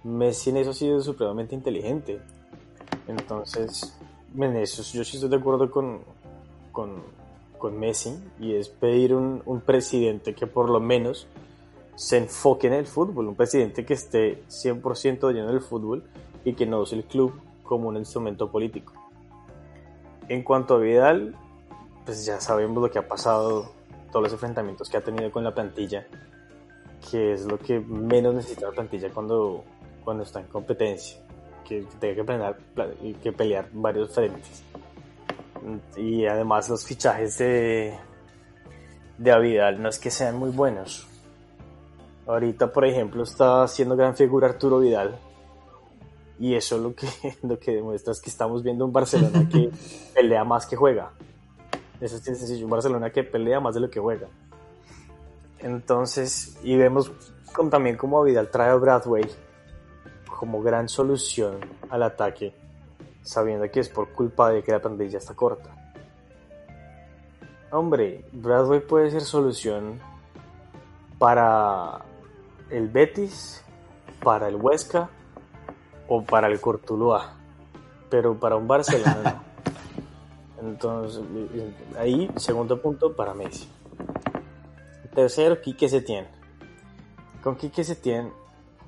Messi 0.05 0.51
en 0.51 0.57
eso 0.57 0.71
ha 0.71 0.75
sido 0.75 1.01
supremamente 1.03 1.55
inteligente. 1.55 2.21
Entonces, 3.07 3.95
en 4.35 4.57
eso 4.57 4.83
yo 4.83 5.05
sí 5.05 5.17
estoy 5.17 5.29
de 5.29 5.37
acuerdo 5.37 5.71
con, 5.71 6.01
con, 6.73 7.03
con 7.59 7.79
Messi 7.79 8.19
y 8.41 8.55
es 8.55 8.69
pedir 8.69 9.15
un, 9.15 9.43
un 9.47 9.61
presidente 9.61 10.35
que 10.35 10.47
por 10.47 10.69
lo 10.69 10.81
menos 10.81 11.29
se 11.95 12.19
enfoque 12.19 12.67
en 12.67 12.73
el 12.73 12.87
fútbol, 12.87 13.29
un 13.29 13.35
presidente 13.35 13.85
que 13.85 13.95
esté 13.95 14.43
100% 14.49 15.33
lleno 15.33 15.49
del 15.49 15.61
fútbol 15.61 16.03
y 16.45 16.55
que 16.55 16.67
no 16.67 16.81
use 16.81 16.97
el 16.97 17.05
club 17.05 17.33
como 17.63 17.89
un 17.89 17.97
instrumento 17.97 18.51
político. 18.51 18.93
En 20.29 20.43
cuanto 20.43 20.75
a 20.75 20.79
Vidal, 20.79 21.37
pues 22.05 22.25
ya 22.25 22.41
sabemos 22.41 22.83
lo 22.83 22.91
que 22.91 22.99
ha 22.99 23.07
pasado, 23.07 23.73
todos 24.11 24.25
los 24.25 24.33
enfrentamientos 24.33 24.89
que 24.89 24.97
ha 24.97 25.01
tenido 25.01 25.31
con 25.31 25.45
la 25.45 25.55
plantilla, 25.55 26.07
que 27.11 27.33
es 27.33 27.45
lo 27.45 27.59
que 27.59 27.81
menos 27.81 28.35
necesita 28.35 28.67
la 28.67 28.73
plantilla 28.73 29.11
cuando, 29.11 29.65
cuando 30.05 30.23
está 30.23 30.41
en 30.41 30.47
competencia, 30.47 31.21
que 31.65 31.87
pelear, 32.25 32.57
que 33.23 33.33
pelear 33.33 33.69
varios 33.73 34.15
frentes. 34.15 34.63
Y 35.97 36.27
además 36.27 36.69
los 36.69 36.85
fichajes 36.85 37.39
de, 37.39 37.95
de 39.19 39.41
Vidal 39.41 39.81
no 39.83 39.89
es 39.89 39.99
que 39.99 40.11
sean 40.11 40.37
muy 40.37 40.51
buenos. 40.51 41.07
Ahorita, 42.27 42.73
por 42.73 42.85
ejemplo, 42.85 43.23
está 43.23 43.65
haciendo 43.65 43.97
gran 43.97 44.17
figura 44.17 44.49
Arturo 44.49 44.79
Vidal, 44.79 45.19
y 46.43 46.57
eso 46.57 46.77
lo 46.77 46.95
que, 46.95 47.07
lo 47.43 47.59
que 47.59 47.73
demuestra 47.73 48.13
es 48.13 48.21
que 48.21 48.31
estamos 48.31 48.63
viendo 48.63 48.85
un 48.85 48.93
Barcelona 48.93 49.49
que 49.49 49.71
pelea 50.15 50.45
más 50.45 50.67
que 50.67 50.77
juega. 50.77 51.13
Eso 52.01 52.17
es 52.17 52.23
sencillo, 52.23 52.65
un 52.65 52.71
Barcelona 52.71 53.11
que 53.11 53.23
pelea 53.23 53.61
más 53.61 53.75
de 53.75 53.81
lo 53.81 53.89
que 53.89 54.01
juega. 54.01 54.27
Entonces, 55.61 56.59
y 56.65 56.77
vemos 56.77 57.13
también 57.71 57.97
como 57.97 58.23
Vidal 58.25 58.51
trae 58.51 58.71
a 58.71 58.75
Bradway 58.75 59.25
como 60.27 60.61
gran 60.63 60.89
solución 60.89 61.61
al 61.89 62.03
ataque, 62.03 62.53
sabiendo 63.23 63.71
que 63.71 63.81
es 63.81 63.89
por 63.89 64.13
culpa 64.13 64.51
de 64.51 64.63
que 64.63 64.73
la 64.73 64.81
plantilla 64.81 65.19
está 65.19 65.35
corta. 65.35 65.71
Hombre, 67.71 68.25
Bradway 68.33 68.81
puede 68.81 69.11
ser 69.11 69.23
solución 69.23 69.99
para 71.19 72.01
el 72.71 72.89
Betis, 72.89 73.65
para 74.23 74.49
el 74.49 74.57
Huesca, 74.57 75.09
o 76.09 76.23
para 76.23 76.49
el 76.49 76.61
Cortuluá, 76.61 77.35
pero 78.11 78.39
para 78.39 78.57
un 78.57 78.69
Barcelona 78.69 79.43
no. 80.61 80.69
Entonces, 80.69 81.23
ahí, 81.99 82.31
segundo 82.37 82.81
punto 82.81 83.17
para 83.17 83.35
Messi. 83.35 83.69
Tercero, 85.15 85.61
Quique 85.61 85.89
Setién. 85.89 86.27
Con 87.43 87.57
Quique 87.57 87.83
Setién 87.83 88.33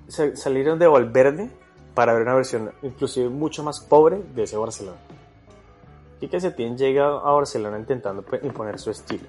salieron 0.08 0.78
de 0.78 0.86
Valverde 0.86 1.50
para 1.94 2.12
ver 2.12 2.22
una 2.22 2.34
versión 2.34 2.72
inclusive 2.82 3.28
mucho 3.28 3.62
más 3.62 3.80
pobre 3.80 4.22
de 4.34 4.42
ese 4.42 4.56
Barcelona. 4.56 4.98
Quique 6.20 6.40
Setién 6.40 6.76
llega 6.76 7.06
a 7.06 7.32
Barcelona 7.32 7.78
intentando 7.78 8.24
imponer 8.42 8.78
su 8.78 8.90
estilo. 8.90 9.28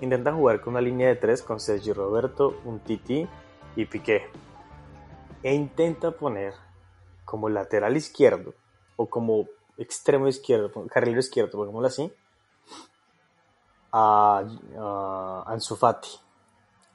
Intenta 0.00 0.32
jugar 0.32 0.60
con 0.60 0.74
una 0.74 0.80
línea 0.80 1.08
de 1.08 1.16
tres 1.16 1.42
con 1.42 1.60
Sergio 1.60 1.94
Roberto, 1.94 2.60
un 2.64 2.80
Titi 2.80 3.26
y 3.76 3.84
Piqué. 3.86 4.26
E 5.42 5.54
intenta 5.54 6.10
poner 6.10 6.54
como 7.24 7.48
lateral 7.48 7.96
izquierdo 7.96 8.54
o 8.96 9.06
como 9.06 9.46
extremo 9.78 10.26
izquierdo, 10.28 10.70
carrilero 10.88 11.20
izquierdo, 11.20 11.58
pongámoslo 11.58 11.88
así, 11.88 12.12
a, 13.92 14.42
a 14.78 15.44
Ansu 15.46 15.76
Fati, 15.76 16.08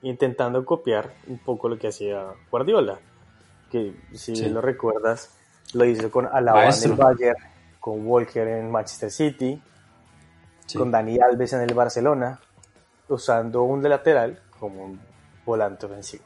intentando 0.01 0.65
copiar 0.65 1.13
un 1.27 1.37
poco 1.39 1.69
lo 1.69 1.77
que 1.77 1.87
hacía 1.87 2.33
Guardiola, 2.49 2.99
que 3.71 3.95
si 4.13 4.33
lo 4.49 4.61
recuerdas, 4.61 5.29
lo 5.73 5.85
hizo 5.85 6.11
con 6.11 6.27
Alaba 6.27 6.65
en 6.65 6.83
el 6.83 6.93
Bayern, 6.93 7.37
con 7.79 8.05
Walker 8.05 8.47
en 8.47 8.69
Manchester 8.69 9.09
City, 9.09 9.61
con 10.75 10.91
Dani 10.91 11.17
Alves 11.19 11.53
en 11.53 11.61
el 11.61 11.73
Barcelona, 11.73 12.39
usando 13.07 13.63
un 13.63 13.81
de 13.81 13.89
lateral 13.89 14.39
como 14.59 14.85
un 14.85 14.99
volante 15.45 15.85
ofensivo. 15.85 16.23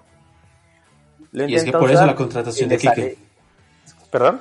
y 1.32 1.56
es 1.56 1.64
que 1.64 1.72
por 1.72 1.92
eso 1.92 2.06
la 2.06 2.16
contratación 2.16 2.70
de 2.70 2.78
Kike 2.78 3.18
¿Perdón? 4.12 4.40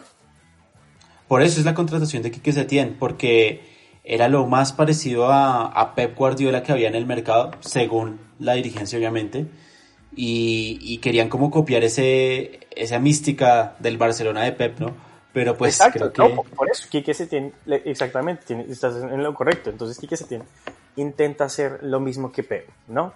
Por 1.29 1.43
eso 1.43 1.59
es 1.59 1.67
la 1.67 1.75
contratación 1.75 2.23
de 2.23 2.31
Quique 2.31 2.53
Setién, 2.53 2.97
porque 2.99 3.63
era 4.05 4.29
lo 4.29 4.47
más 4.47 4.73
parecido 4.73 5.33
a, 5.33 5.95
Pep 5.97 6.17
Guardiola 6.17 6.63
que 6.63 6.73
había 6.73 6.89
en 6.89 6.95
el 6.95 7.07
mercado, 7.07 7.51
según 7.61 8.21
la 8.39 8.53
dirigencia 8.55 8.99
obviamente, 8.99 9.47
y, 10.17 10.99
querían 10.99 11.29
como 11.29 11.51
copiar 11.51 11.85
ese, 11.85 12.61
esa 12.71 12.99
mística 12.99 13.77
del 13.79 13.99
Barcelona 13.99 14.43
de 14.43 14.53
Pep, 14.53 14.79
¿no? 14.81 14.93
Pero 15.33 15.57
pues 15.57 15.81
creo 15.93 16.13
que... 16.13 16.43
por 16.55 16.71
eso 16.71 16.87
Quique 16.89 17.13
Setién, 17.13 17.53
exactamente, 17.67 18.45
tiene, 18.47 18.67
estás 18.69 19.03
en 19.03 19.23
lo 19.23 19.35
correcto, 19.35 19.71
entonces 19.71 19.99
Quique 19.99 20.17
Setién 20.17 20.45
intenta 20.97 21.45
hacer 21.45 21.81
lo 21.83 21.99
mismo 21.99 22.31
que 22.31 22.45
Pep, 22.45 22.69
¿no? 22.87 23.15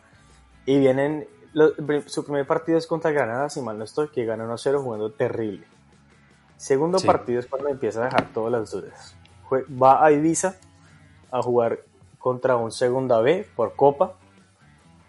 Y 0.66 0.78
vienen, 0.78 1.28
su 2.06 2.24
primer 2.24 2.46
partido 2.46 2.76
es 2.76 2.86
contra 2.86 3.12
Granada, 3.12 3.48
si 3.48 3.60
mal 3.60 3.78
no 3.78 3.84
estoy, 3.84 4.08
que 4.08 4.24
gana 4.24 4.44
1-0 4.44 4.82
jugando 4.82 5.12
terrible 5.12 5.64
Segundo 6.58 6.98
partido 6.98 7.38
es 7.38 7.46
cuando 7.46 7.68
empieza 7.68 8.02
a 8.02 8.06
dejar 8.06 8.32
todas 8.32 8.50
las 8.50 8.72
dudas. 8.72 9.14
Va 9.50 10.04
a 10.04 10.10
Ibiza 10.10 10.56
a 11.30 11.40
jugar 11.40 11.78
contra 12.18 12.56
un 12.56 12.72
segunda 12.72 13.20
B 13.20 13.46
por 13.54 13.76
Copa, 13.76 14.14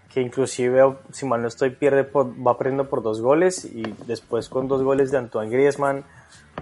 que 0.09 0.21
inclusive, 0.21 0.97
si 1.11 1.25
mal 1.25 1.41
no 1.41 1.47
estoy, 1.47 1.69
pierde 1.69 2.03
va 2.13 2.57
perdiendo 2.57 2.89
por 2.89 3.03
dos 3.03 3.21
goles 3.21 3.65
y 3.65 3.83
después 4.07 4.49
con 4.49 4.67
dos 4.67 4.81
goles 4.81 5.11
de 5.11 5.19
Antoine 5.19 5.51
Griezmann 5.51 6.03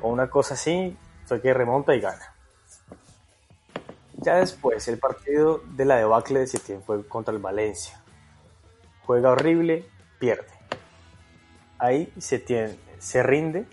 o 0.01 0.09
una 0.09 0.29
cosa 0.29 0.55
así, 0.55 0.97
fue 1.25 1.41
que 1.41 1.53
remonta 1.53 1.95
y 1.95 2.01
gana. 2.01 2.33
Ya 4.17 4.35
después, 4.35 4.87
el 4.87 4.97
partido 4.97 5.61
de 5.75 5.85
la 5.85 5.97
debacle 5.97 6.39
de 6.39 6.47
Setien 6.47 6.81
fue 6.81 7.07
contra 7.07 7.33
el 7.33 7.39
Valencia. 7.39 8.01
Juega 9.05 9.31
horrible, 9.31 9.85
pierde. 10.19 10.51
Ahí 11.77 12.11
Setien 12.17 12.77
se 12.99 13.23
rinde 13.23 13.65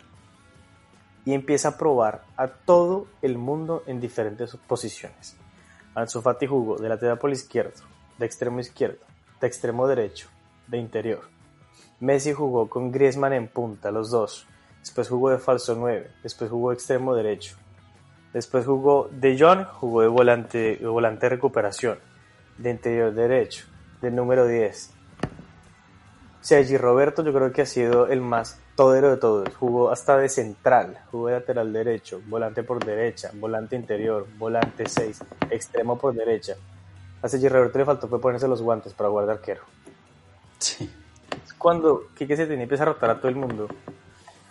y 1.24 1.32
empieza 1.32 1.68
a 1.68 1.78
probar 1.78 2.24
a 2.36 2.48
todo 2.48 3.06
el 3.22 3.38
mundo 3.38 3.82
en 3.86 4.00
diferentes 4.00 4.54
posiciones. 4.68 5.36
Ansu 5.94 6.20
Fati 6.20 6.46
jugó 6.46 6.76
de 6.76 6.88
lateral 6.88 7.18
por 7.18 7.30
izquierdo, 7.30 7.82
de 8.18 8.26
extremo 8.26 8.60
izquierdo, 8.60 9.04
de 9.40 9.46
extremo 9.46 9.86
derecho, 9.86 10.28
de 10.66 10.78
interior. 10.78 11.22
Messi 12.00 12.32
jugó 12.32 12.68
con 12.68 12.92
Griezmann 12.92 13.32
en 13.32 13.48
punta, 13.48 13.90
los 13.90 14.10
dos. 14.10 14.46
Después 14.80 15.08
jugó 15.08 15.30
de 15.30 15.38
falso 15.38 15.74
9, 15.74 16.10
después 16.22 16.50
jugó 16.50 16.70
de 16.70 16.74
extremo 16.74 17.14
derecho. 17.14 17.56
Después 18.32 18.66
jugó 18.66 19.08
de 19.12 19.36
John, 19.38 19.64
jugó 19.64 20.02
de 20.02 20.08
volante, 20.08 20.76
de 20.76 20.86
volante 20.86 21.28
recuperación, 21.28 21.98
de 22.58 22.70
interior 22.70 23.14
derecho, 23.14 23.66
de 24.02 24.10
número 24.10 24.46
10. 24.46 24.90
Sergi 26.40 26.76
Roberto 26.76 27.24
yo 27.24 27.32
creo 27.32 27.52
que 27.52 27.62
ha 27.62 27.66
sido 27.66 28.08
el 28.08 28.20
más 28.20 28.60
todero 28.76 29.10
de 29.10 29.16
todos. 29.16 29.48
Jugó 29.54 29.90
hasta 29.90 30.18
de 30.18 30.28
central, 30.28 30.98
jugó 31.10 31.28
de 31.28 31.34
lateral 31.34 31.72
derecho, 31.72 32.20
volante 32.26 32.62
por 32.62 32.84
derecha, 32.84 33.30
volante 33.34 33.76
interior, 33.76 34.26
volante 34.36 34.84
6, 34.86 35.22
extremo 35.48 35.96
por 35.96 36.12
derecha. 36.12 36.56
A 37.24 37.28
Sergi 37.30 37.48
Roberto 37.48 37.78
le 37.78 37.86
faltó 37.86 38.06
fue 38.06 38.20
ponerse 38.20 38.46
los 38.46 38.60
guantes 38.60 38.92
para 38.92 39.08
guardar 39.08 39.38
arquero. 39.38 39.62
Sí. 40.58 40.92
Cuando 41.56 42.08
Quique 42.14 42.36
se 42.36 42.46
tenía 42.46 42.64
empieza 42.64 42.82
a 42.82 42.88
rotar 42.88 43.08
a 43.08 43.16
todo 43.18 43.28
el 43.28 43.36
mundo 43.36 43.66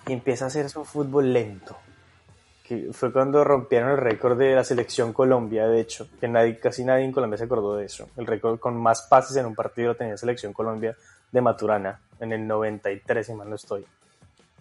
y 0.07 0.13
empieza 0.13 0.45
a 0.45 0.47
hacer 0.47 0.67
su 0.71 0.83
fútbol 0.83 1.31
lento. 1.31 1.77
Que 2.63 2.89
fue 2.91 3.13
cuando 3.13 3.43
rompieron 3.43 3.91
el 3.91 3.97
récord 3.97 4.39
de 4.39 4.55
la 4.55 4.63
selección 4.63 5.13
Colombia, 5.13 5.67
de 5.67 5.81
hecho, 5.81 6.07
que 6.19 6.27
nadie, 6.27 6.57
casi 6.57 6.83
nadie 6.83 7.05
en 7.05 7.11
Colombia 7.11 7.37
se 7.37 7.43
acordó 7.43 7.75
de 7.75 7.85
eso. 7.85 8.09
El 8.17 8.25
récord 8.25 8.57
con 8.57 8.75
más 8.75 9.03
pases 9.03 9.37
en 9.37 9.45
un 9.45 9.53
partido 9.53 9.89
lo 9.89 9.95
tenía 9.95 10.17
selección 10.17 10.51
Colombia 10.51 10.97
de 11.31 11.41
Maturana 11.41 11.99
en 12.19 12.33
el 12.33 12.47
93, 12.47 13.27
si 13.27 13.33
mal 13.35 13.51
no 13.51 13.55
estoy. 13.55 13.85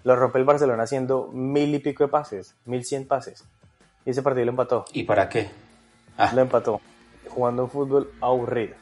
Lo 0.05 0.17
rompe 0.17 0.39
el 0.39 0.45
Barcelona 0.45 0.83
haciendo 0.83 1.31
mil 1.33 1.75
y 1.75 1.79
pico 1.79 2.05
de 2.05 2.11
pases, 2.11 2.57
mil 2.67 2.85
cien 2.85 3.09
pases. 3.09 3.43
Y 4.05 4.11
ese 4.11 4.21
partido 4.21 4.45
lo 4.45 4.51
empató. 4.51 4.85
¿Y 4.93 5.05
para 5.05 5.31
qué? 5.31 5.49
Ah. 6.19 6.31
Lo 6.35 6.43
empató. 6.43 6.79
Jugando 7.35 7.65
un 7.65 7.71
fútbol 7.71 8.13
aburrido. 8.21 8.77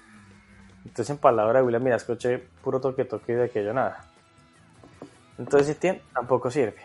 Entonces, 0.84 1.10
en 1.10 1.18
palabra 1.18 1.60
de 1.60 1.66
William 1.66 1.82
Mirascoche, 1.82 2.38
puro 2.62 2.80
toque 2.80 3.04
toque 3.04 3.34
de 3.34 3.44
aquello 3.44 3.72
nada. 3.72 4.04
Entonces, 5.38 5.76
Etienne 5.76 6.02
tampoco 6.12 6.50
sirve. 6.50 6.82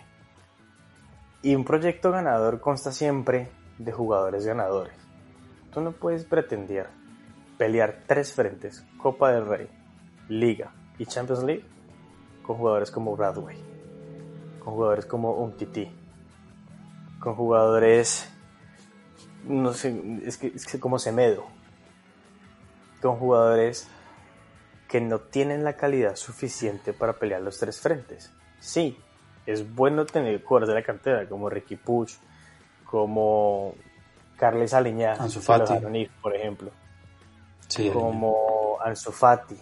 Y 1.41 1.55
un 1.55 1.65
proyecto 1.65 2.11
ganador 2.11 2.59
consta 2.59 2.91
siempre 2.91 3.49
de 3.77 3.91
jugadores 3.91 4.45
ganadores. 4.45 4.95
Tú 5.73 5.81
no 5.81 5.91
puedes 5.91 6.23
pretender 6.25 6.87
pelear 7.57 8.03
tres 8.07 8.33
frentes, 8.33 8.85
Copa 8.97 9.31
del 9.31 9.45
Rey, 9.45 9.69
Liga 10.29 10.71
y 10.97 11.05
Champions 11.05 11.43
League, 11.43 11.65
con 12.43 12.57
jugadores 12.57 12.91
como 12.91 13.15
Bradway 13.15 13.75
con 14.65 14.73
jugadores 14.73 15.05
como 15.05 15.33
un 15.33 15.55
Titi, 15.55 15.87
con 17.19 17.35
jugadores 17.35 18.27
no 19.47 19.71
sé, 19.73 20.19
es 20.25 20.37
que, 20.37 20.47
es 20.47 20.65
que 20.65 20.79
como 20.79 20.97
Semedo, 20.97 21.45
con 23.05 23.17
jugadores 23.17 23.87
que 24.87 24.99
no 24.99 25.19
tienen 25.19 25.63
la 25.63 25.73
calidad 25.73 26.15
suficiente 26.15 26.91
para 26.91 27.13
pelear 27.13 27.39
los 27.39 27.59
tres 27.59 27.79
frentes. 27.79 28.33
Sí, 28.59 28.97
es 29.45 29.75
bueno 29.75 30.07
tener 30.07 30.41
jugadores 30.43 30.69
de 30.69 30.73
la 30.73 30.83
cantera 30.83 31.29
como 31.29 31.47
Ricky 31.47 31.75
Puch, 31.75 32.13
como 32.83 33.75
Carles 34.37 34.73
Aleñá, 34.73 35.13
Ansu 35.13 35.39
Fati. 35.39 35.75
por 36.19 36.35
ejemplo, 36.35 36.71
Sí, 37.67 37.91
como 37.91 38.79
Ansu 38.83 39.11
Fati. 39.11 39.55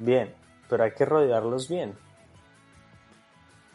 Bien, 0.00 0.34
pero 0.68 0.82
hay 0.82 0.90
que 0.90 1.04
rodearlos 1.04 1.68
bien. 1.68 1.94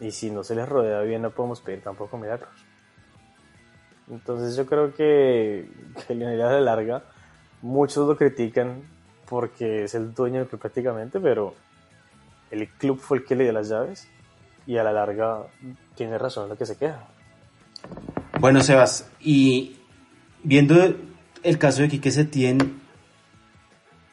Y 0.02 0.12
si 0.12 0.32
no 0.32 0.44
se 0.44 0.54
les 0.54 0.68
rodea 0.68 1.00
bien, 1.00 1.22
no 1.22 1.32
podemos 1.32 1.62
pedir 1.62 1.82
tampoco 1.82 2.18
milagros. 2.18 2.66
Entonces 4.10 4.58
yo 4.58 4.66
creo 4.66 4.94
que, 4.94 5.72
que 6.06 6.14
Lionel 6.14 6.42
a 6.42 6.52
la 6.52 6.60
larga, 6.60 7.04
muchos 7.62 8.06
lo 8.06 8.18
critican 8.18 8.97
porque 9.30 9.84
es 9.84 9.96
el 9.96 10.14
dueño 10.14 10.40
del 10.40 10.48
club 10.48 10.62
prácticamente, 10.62 11.20
pero 11.20 11.54
el 12.52 12.68
club 12.70 13.00
fue 13.00 13.18
el 13.20 13.26
que 13.26 13.36
le 13.36 13.44
dio 13.44 13.54
las 13.54 13.70
llaves 13.70 14.08
y 14.66 14.78
a 14.78 14.84
la 14.84 14.92
larga 14.94 15.48
tiene 15.96 16.18
razón 16.18 16.44
en 16.44 16.50
lo 16.50 16.58
que 16.58 16.66
se 16.66 16.78
queja. 16.78 17.08
Bueno, 18.40 18.62
Sebas, 18.62 19.10
y 19.20 19.78
viendo 20.44 20.96
el 21.44 21.58
caso 21.58 21.82
de 21.82 21.90
Quique 21.90 22.12
Setién, 22.12 22.80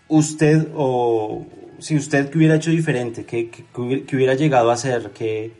usted 0.09 0.69
o 0.75 1.47
si 1.79 1.97
usted 1.97 2.31
que 2.31 2.39
hubiera 2.39 2.55
hecho 2.57 2.71
diferente, 2.71 3.25
que, 3.25 3.51
que, 3.51 3.65
que 4.05 4.17
hubiera- 4.17 4.35
llegado 4.35 4.71
a 4.71 4.77
que, 5.13 5.53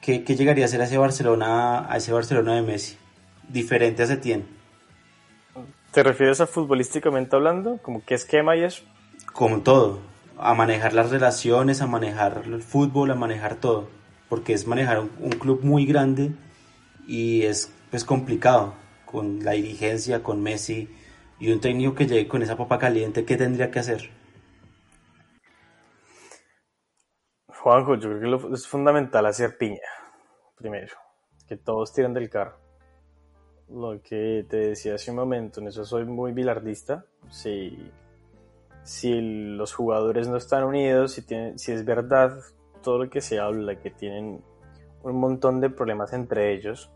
que, 0.00 0.22
que 0.24 0.36
llegaría 0.36 0.66
a 0.66 0.68
ser 0.68 0.80
a 0.80 0.84
ese 0.84 0.98
Barcelona, 0.98 1.90
a 1.90 1.96
ese 1.96 2.12
Barcelona 2.12 2.54
de 2.54 2.62
Messi, 2.62 2.96
diferente 3.48 4.02
a 4.02 4.06
Setién, 4.06 4.44
¿Te 5.96 6.02
refieres 6.02 6.42
a 6.42 6.46
futbolísticamente 6.46 7.36
hablando? 7.36 7.78
¿Como 7.78 8.04
qué 8.04 8.16
esquema 8.16 8.54
y 8.54 8.64
eso? 8.64 8.84
como 9.32 9.62
todo, 9.62 10.00
a 10.36 10.52
manejar 10.52 10.92
las 10.92 11.10
relaciones, 11.10 11.80
a 11.80 11.86
manejar 11.86 12.42
el 12.44 12.62
fútbol, 12.62 13.10
a 13.10 13.14
manejar 13.14 13.54
todo, 13.54 13.88
porque 14.28 14.52
es 14.52 14.66
manejar 14.66 15.00
un, 15.00 15.10
un 15.18 15.30
club 15.30 15.60
muy 15.62 15.86
grande 15.86 16.32
y 17.06 17.44
es 17.44 17.72
pues 17.90 18.04
complicado 18.04 18.74
con 19.06 19.42
la 19.42 19.52
dirigencia, 19.52 20.22
con 20.22 20.42
Messi 20.42 20.94
y 21.40 21.50
un 21.50 21.62
técnico 21.62 21.94
que 21.94 22.06
llegue 22.06 22.28
con 22.28 22.42
esa 22.42 22.58
papa 22.58 22.78
caliente, 22.78 23.24
¿qué 23.24 23.38
tendría 23.38 23.70
que 23.70 23.78
hacer? 23.78 24.10
Juanjo, 27.48 27.94
yo 27.94 28.10
creo 28.10 28.20
que 28.20 28.26
lo- 28.26 28.54
es 28.54 28.68
fundamental 28.68 29.24
hacer 29.24 29.56
piña, 29.56 29.80
primero, 30.56 30.94
que 31.48 31.56
todos 31.56 31.94
tiren 31.94 32.12
del 32.12 32.28
carro. 32.28 32.65
Lo 33.68 34.00
que 34.00 34.46
te 34.48 34.56
decía 34.58 34.94
hace 34.94 35.10
un 35.10 35.16
momento, 35.16 35.60
en 35.60 35.68
eso 35.68 35.84
soy 35.84 36.04
muy 36.04 36.32
bilardista. 36.32 37.04
Si, 37.30 37.90
si 38.84 39.20
los 39.56 39.74
jugadores 39.74 40.28
no 40.28 40.36
están 40.36 40.64
unidos, 40.64 41.12
si, 41.12 41.22
tienen, 41.22 41.58
si 41.58 41.72
es 41.72 41.84
verdad 41.84 42.38
todo 42.82 43.04
lo 43.04 43.10
que 43.10 43.20
se 43.20 43.40
habla, 43.40 43.80
que 43.80 43.90
tienen 43.90 44.42
un 45.02 45.20
montón 45.20 45.60
de 45.60 45.70
problemas 45.70 46.12
entre 46.12 46.52
ellos, 46.54 46.90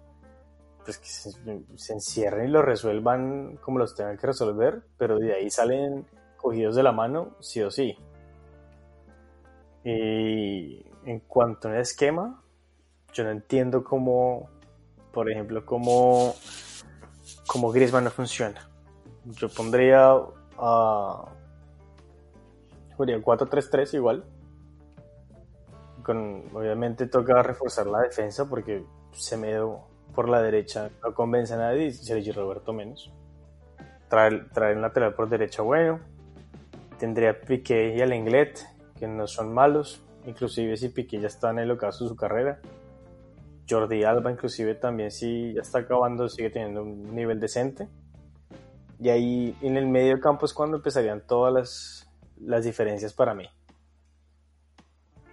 pues 0.84 0.98
que 0.98 1.08
se, 1.08 1.30
se 1.76 1.92
encierren 1.92 2.48
y 2.48 2.52
lo 2.52 2.62
resuelvan 2.62 3.56
como 3.56 3.78
los 3.78 3.94
tengan 3.94 4.16
que 4.16 4.28
resolver, 4.28 4.82
pero 4.96 5.18
de 5.18 5.34
ahí 5.34 5.50
salen 5.50 6.06
cogidos 6.36 6.76
de 6.76 6.82
la 6.82 6.92
mano, 6.92 7.36
sí 7.40 7.62
o 7.62 7.70
sí. 7.70 7.96
Y 9.84 10.84
en 11.04 11.20
cuanto 11.20 11.68
a 11.68 11.72
un 11.72 11.76
esquema, 11.78 12.42
yo 13.12 13.24
no 13.24 13.30
entiendo 13.30 13.82
cómo, 13.82 14.48
por 15.12 15.30
ejemplo, 15.30 15.64
cómo, 15.64 16.34
cómo 17.46 17.70
Griezmann 17.70 18.04
no 18.04 18.10
funciona. 18.10 18.68
Yo 19.24 19.48
pondría 19.48 20.16
a. 20.58 21.24
jugaría 22.96 23.18
4-3-3 23.18 23.94
igual. 23.94 24.24
Con, 26.02 26.44
obviamente 26.54 27.06
toca 27.06 27.42
reforzar 27.42 27.86
la 27.86 28.00
defensa 28.00 28.48
porque 28.48 28.84
Semedo 29.12 29.86
por 30.14 30.28
la 30.28 30.40
derecha 30.40 30.90
no 31.02 31.14
convence 31.14 31.54
a 31.54 31.58
nadie 31.58 31.86
y 31.86 31.92
Sergio 31.92 32.32
Roberto 32.32 32.72
menos. 32.72 33.12
Traer, 34.08 34.50
traer 34.50 34.76
un 34.76 34.82
lateral 34.82 35.14
por 35.14 35.28
derecha 35.28 35.62
bueno. 35.62 36.00
Tendría 36.98 37.40
Piqué 37.40 37.94
y 37.96 38.00
al 38.00 38.10
Lenglet, 38.10 38.60
que 38.98 39.06
no 39.06 39.26
son 39.26 39.52
malos. 39.52 40.02
Inclusive 40.26 40.76
si 40.76 40.88
Piqué 40.88 41.20
ya 41.20 41.28
está 41.28 41.50
en 41.50 41.60
el 41.60 41.70
ocaso 41.70 42.04
de 42.04 42.10
su 42.10 42.16
carrera. 42.16 42.60
Jordi 43.70 44.02
Alba 44.02 44.32
inclusive 44.32 44.74
también 44.74 45.10
si 45.10 45.54
ya 45.54 45.62
está 45.62 45.78
acabando 45.78 46.28
sigue 46.28 46.50
teniendo 46.50 46.82
un 46.82 47.14
nivel 47.14 47.38
decente. 47.38 47.88
Y 48.98 49.08
ahí 49.08 49.56
en 49.62 49.76
el 49.76 49.86
medio 49.86 50.20
campo 50.20 50.44
es 50.44 50.52
cuando 50.52 50.76
empezarían 50.76 51.26
todas 51.26 51.54
las, 51.54 52.10
las 52.40 52.64
diferencias 52.64 53.14
para 53.14 53.34
mí. 53.34 53.46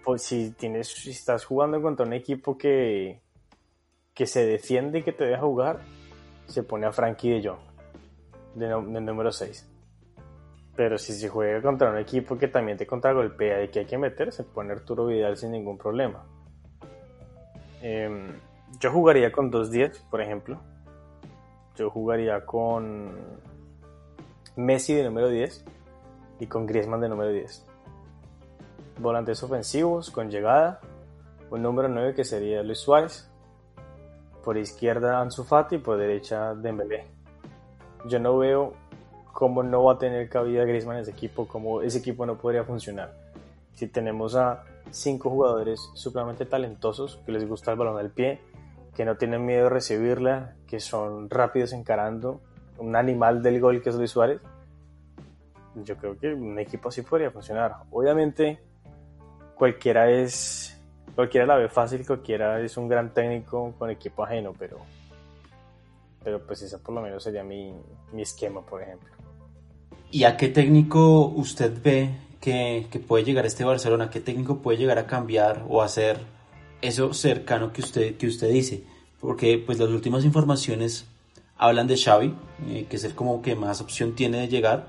Pues 0.06 0.22
si 0.22 0.52
tienes, 0.52 0.88
si 0.88 1.10
estás 1.10 1.44
jugando 1.44 1.82
contra 1.82 2.06
un 2.06 2.14
equipo 2.14 2.58
que, 2.58 3.22
que 4.14 4.26
se 4.26 4.46
defiende 4.46 5.00
y 5.00 5.04
que 5.04 5.12
te 5.12 5.26
deja 5.26 5.42
jugar, 5.42 5.82
se 6.48 6.64
pone 6.64 6.86
a 6.86 6.92
Frankie 6.92 7.30
de 7.30 7.50
Jong, 7.50 7.60
de, 8.56 9.02
número 9.02 9.32
6. 9.32 9.70
Pero 10.76 10.98
si 10.98 11.14
se 11.14 11.30
juega 11.30 11.62
contra 11.62 11.92
un 11.92 11.98
equipo 11.98 12.38
que 12.38 12.48
también 12.48 12.78
te 12.78 12.88
contragolpea 12.88 13.64
y 13.64 13.68
que 13.68 13.80
hay 13.80 13.86
que 13.86 13.98
meter, 13.98 14.32
se 14.32 14.44
pone 14.44 14.72
Arturo 14.72 15.08
Vidal 15.08 15.38
sin 15.38 15.52
ningún 15.52 15.78
problema. 15.78 16.26
Em, 17.82 18.40
yo 18.80 18.92
jugaría 18.92 19.32
con 19.32 19.52
2-10, 19.52 20.02
por 20.10 20.22
ejemplo. 20.22 20.60
Yo 21.76 21.90
jugaría 21.90 22.46
con 22.46 23.12
Messi 24.56 24.96
de 24.96 25.04
número 25.04 25.30
10 25.30 25.64
y 26.40 26.48
con 26.48 26.66
Griezmann 26.66 27.02
de 27.02 27.10
número 27.10 27.32
10. 27.32 27.66
Volantes 29.00 29.44
ofensivos 29.44 30.10
con 30.10 30.30
llegada. 30.30 30.80
Un 31.50 31.62
número 31.62 31.88
9 31.88 32.16
que 32.16 32.24
sería 32.24 32.64
Luis 32.64 32.80
Suárez. 32.80 33.30
Por 34.44 34.58
izquierda 34.58 35.22
Ansu 35.22 35.44
Fati, 35.44 35.78
por 35.78 35.98
derecha 35.98 36.56
Dembélé. 36.56 37.06
Yo 38.06 38.20
no 38.20 38.38
veo 38.38 38.74
cómo 39.34 39.62
no 39.62 39.84
va 39.84 39.94
a 39.94 39.98
tener 40.00 40.30
cabida 40.30 40.66
Griezmann 40.66 40.96
en 40.96 41.04
ese 41.04 41.12
equipo, 41.12 41.48
cómo 41.48 41.82
ese 41.82 42.00
equipo 42.00 42.26
no 42.26 42.38
podría 42.38 42.64
funcionar. 42.64 43.14
Si 43.76 43.88
tenemos 43.88 44.36
a 44.36 44.64
cinco 44.92 45.30
jugadores 45.30 45.90
supremamente 45.94 46.46
talentosos 46.46 47.20
que 47.26 47.32
les 47.32 47.48
gusta 47.48 47.72
el 47.72 47.78
balón 47.78 47.98
al 47.98 48.12
pie, 48.12 48.42
que 48.96 49.06
no 49.06 49.18
tienen 49.18 49.46
miedo 49.46 49.66
de 49.66 49.70
recibirla, 49.70 50.56
que 50.68 50.80
son 50.80 51.30
rápidos 51.30 51.74
encarando, 51.74 52.42
un 52.78 52.96
animal 52.96 53.42
del 53.44 53.60
gol 53.60 53.82
que 53.82 53.90
es 53.90 53.96
Luis 53.96 54.12
Suárez, 54.12 54.42
yo 55.84 55.98
creo 55.98 56.18
que 56.18 56.34
un 56.34 56.58
equipo 56.60 56.90
así 56.90 57.02
podría 57.02 57.32
funcionar. 57.32 57.76
Obviamente, 57.92 58.60
cualquiera 59.56 60.10
es, 60.10 60.80
cualquiera 61.16 61.46
la 61.46 61.56
ve 61.56 61.70
fácil, 61.70 62.06
cualquiera 62.06 62.60
es 62.62 62.78
un 62.78 62.88
gran 62.88 63.14
técnico 63.14 63.74
con 63.78 63.90
equipo 63.90 64.24
ajeno, 64.24 64.54
pero, 64.58 64.80
pero 66.24 66.46
pues 66.46 66.62
esa 66.62 66.80
por 66.80 66.96
lo 66.96 67.02
menos 67.02 67.24
sería 67.24 67.44
mi, 67.44 67.74
mi 68.14 68.22
esquema, 68.22 68.62
por 68.62 68.82
ejemplo. 68.82 69.10
¿Y 70.10 70.24
a 70.24 70.38
qué 70.38 70.50
técnico 70.50 71.28
usted 71.28 71.74
ve 71.84 72.10
que, 72.40 72.88
puede 73.08 73.24
llegar 73.24 73.46
este 73.46 73.64
Barcelona? 73.64 74.10
¿Qué 74.10 74.20
técnico 74.20 74.60
puede 74.60 74.78
llegar 74.78 74.98
a 74.98 75.08
cambiar 75.08 75.66
o 75.68 75.82
hacer 75.82 76.20
eso 76.82 77.14
cercano 77.14 77.74
que 77.74 77.82
usted, 77.82 78.18
que 78.18 78.28
usted 78.28 78.50
dice? 78.50 78.84
Porque 79.20 79.58
pues 79.58 79.80
las 79.80 79.90
últimas 79.90 80.26
informaciones 80.26 81.06
hablan 81.58 81.88
de 81.88 81.98
Xavi, 81.98 82.34
eh, 82.70 82.86
que 82.90 82.96
es 82.98 83.04
el 83.04 83.16
como 83.16 83.42
que 83.42 83.56
más 83.56 83.82
opción 83.82 84.14
tiene 84.14 84.40
de 84.42 84.48
llegar. 84.48 84.88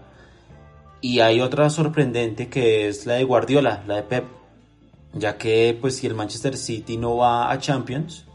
Y 1.01 1.21
hay 1.21 1.41
otra 1.41 1.71
sorprendente 1.71 2.49
que 2.49 2.89
es 2.89 3.07
la 3.07 3.15
de 3.15 3.25
Guardiola, 3.25 3.85
la 3.87 3.97
de 3.97 4.03
Pep. 4.03 4.25
Ya 5.15 5.39
que 5.39 5.77
pues 5.81 5.97
si 5.97 6.07
el 6.07 6.15
Manchester 6.15 6.57
City 6.57 6.97
no 6.97 7.17
va 7.17 7.51
a 7.51 7.59
Champions 7.59 8.27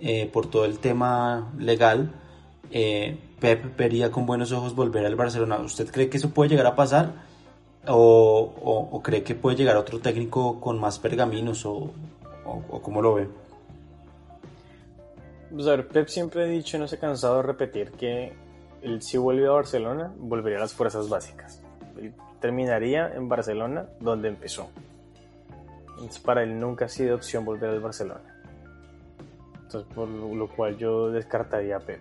eh, 0.00 0.28
por 0.32 0.48
todo 0.48 0.64
el 0.64 0.78
tema 0.78 1.52
legal, 1.58 2.12
eh, 2.70 3.18
Pep 3.40 3.76
vería 3.76 4.10
con 4.10 4.26
buenos 4.26 4.52
ojos 4.52 4.74
volver 4.74 5.04
al 5.06 5.16
Barcelona. 5.16 5.58
¿Usted 5.58 5.90
cree 5.90 6.08
que 6.08 6.18
eso 6.18 6.30
puede 6.30 6.50
llegar 6.50 6.66
a 6.66 6.76
pasar? 6.76 7.33
¿O, 7.86 8.88
o- 8.90 9.02
cree 9.02 9.22
que 9.22 9.34
puede 9.34 9.56
llegar 9.56 9.76
otro 9.76 10.00
técnico 10.00 10.60
con 10.60 10.80
más 10.80 10.98
pergaminos? 10.98 11.66
¿O, 11.66 11.90
o, 12.44 12.80
cómo 12.82 13.02
lo 13.02 13.14
ve? 13.14 13.28
Pues 15.52 15.66
a 15.66 15.70
ver, 15.70 15.88
Pep 15.88 16.08
siempre 16.08 16.44
ha 16.44 16.46
dicho 16.46 16.76
y 16.76 16.80
no 16.80 16.88
se 16.88 16.96
ha 16.96 17.00
cansado 17.00 17.36
de 17.36 17.42
repetir 17.42 17.92
que 17.92 18.32
él 18.82 19.02
si 19.02 19.18
vuelve 19.18 19.46
a 19.46 19.50
Barcelona, 19.50 20.12
volvería 20.18 20.58
a 20.58 20.62
las 20.62 20.72
fuerzas 20.72 21.08
básicas. 21.08 21.62
Terminaría 22.40 23.14
en 23.14 23.28
Barcelona 23.28 23.86
donde 24.00 24.28
empezó. 24.28 24.68
Entonces 25.90 26.18
para 26.18 26.42
él 26.42 26.58
nunca 26.58 26.86
ha 26.86 26.88
sido 26.88 27.14
opción 27.16 27.44
volver 27.44 27.70
al 27.70 27.80
Barcelona. 27.80 28.22
Entonces 29.62 29.92
por 29.94 30.08
lo 30.08 30.48
cual 30.48 30.76
yo 30.76 31.10
descartaría 31.10 31.76
a 31.76 31.80
Pep. 31.80 32.00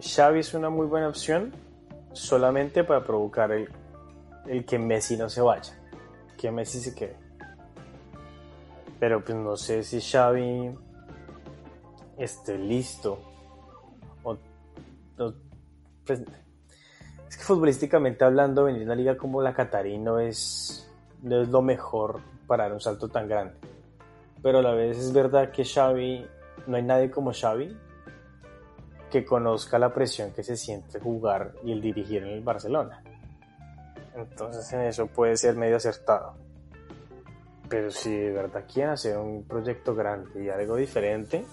Xavi 0.00 0.40
es 0.40 0.52
una 0.52 0.68
muy 0.68 0.86
buena 0.86 1.08
opción 1.08 1.52
solamente 2.12 2.84
para 2.84 3.04
provocar 3.04 3.52
el, 3.52 3.68
el 4.48 4.64
que 4.64 4.78
Messi 4.78 5.16
no 5.16 5.28
se 5.28 5.40
vaya, 5.40 5.78
que 6.36 6.50
Messi 6.50 6.80
se 6.80 6.94
quede. 6.94 7.16
Pero 8.98 9.22
pues 9.22 9.36
no 9.36 9.56
sé 9.56 9.82
si 9.82 10.00
Xavi 10.00 10.74
esté 12.16 12.56
listo 12.56 13.18
o 14.22 14.36
pues, 16.06 16.22
es 17.28 17.36
que 17.36 17.42
futbolísticamente 17.42 18.24
hablando, 18.24 18.64
venir 18.64 18.82
a 18.82 18.84
una 18.84 18.94
liga 18.94 19.16
como 19.16 19.42
la 19.42 19.52
Catarí 19.52 19.98
no 19.98 20.18
es, 20.18 20.90
no 21.22 21.42
es 21.42 21.48
lo 21.48 21.60
mejor 21.62 22.20
para 22.46 22.64
dar 22.64 22.72
un 22.72 22.80
salto 22.80 23.08
tan 23.08 23.28
grande. 23.28 23.54
Pero 24.42 24.60
a 24.60 24.62
la 24.62 24.72
vez 24.72 24.98
es 24.98 25.12
verdad 25.12 25.50
que 25.50 25.64
Xavi, 25.64 26.24
no 26.66 26.76
hay 26.76 26.82
nadie 26.82 27.10
como 27.10 27.32
Xavi 27.32 27.76
que 29.10 29.24
conozca 29.24 29.78
la 29.78 29.92
presión 29.92 30.32
que 30.32 30.42
se 30.42 30.56
siente 30.56 31.00
jugar 31.00 31.54
y 31.64 31.72
el 31.72 31.80
dirigir 31.80 32.22
en 32.22 32.30
el 32.30 32.42
Barcelona. 32.42 33.02
Entonces 34.16 34.72
en 34.72 34.80
eso 34.80 35.06
puede 35.06 35.36
ser 35.36 35.56
medio 35.56 35.76
acertado. 35.76 36.34
Pero 37.68 37.90
si 37.90 38.16
de 38.16 38.32
verdad 38.32 38.64
quieren 38.72 38.92
hacer 38.92 39.18
un 39.18 39.44
proyecto 39.44 39.94
grande 39.94 40.44
y 40.44 40.48
algo 40.48 40.76
diferente, 40.76 41.44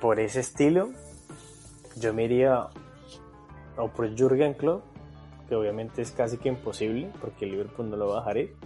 por 0.00 0.20
ese 0.20 0.40
estilo, 0.40 0.90
yo 1.96 2.12
me 2.12 2.24
iría 2.24 2.68
o 3.76 3.88
por 3.88 4.16
Jurgen 4.16 4.54
Klopp, 4.54 4.84
que 5.48 5.54
obviamente 5.54 6.02
es 6.02 6.10
casi 6.10 6.36
que 6.38 6.48
imposible 6.48 7.10
porque 7.20 7.46
Liverpool 7.46 7.88
no 7.88 7.96
lo 7.96 8.08
va 8.08 8.16
a 8.16 8.20
dejar 8.20 8.36
ir. 8.38 8.56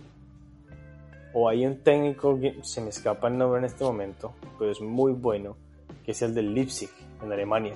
O 1.32 1.48
hay 1.48 1.64
un 1.64 1.82
técnico, 1.82 2.38
se 2.62 2.80
me 2.80 2.88
escapa 2.88 3.28
el 3.28 3.38
nombre 3.38 3.60
en 3.60 3.66
este 3.66 3.84
momento, 3.84 4.32
pero 4.58 4.72
es 4.72 4.80
muy 4.80 5.12
bueno, 5.12 5.56
que 6.04 6.12
es 6.12 6.22
el 6.22 6.34
del 6.34 6.54
Leipzig 6.54 6.90
en 7.22 7.30
Alemania. 7.30 7.74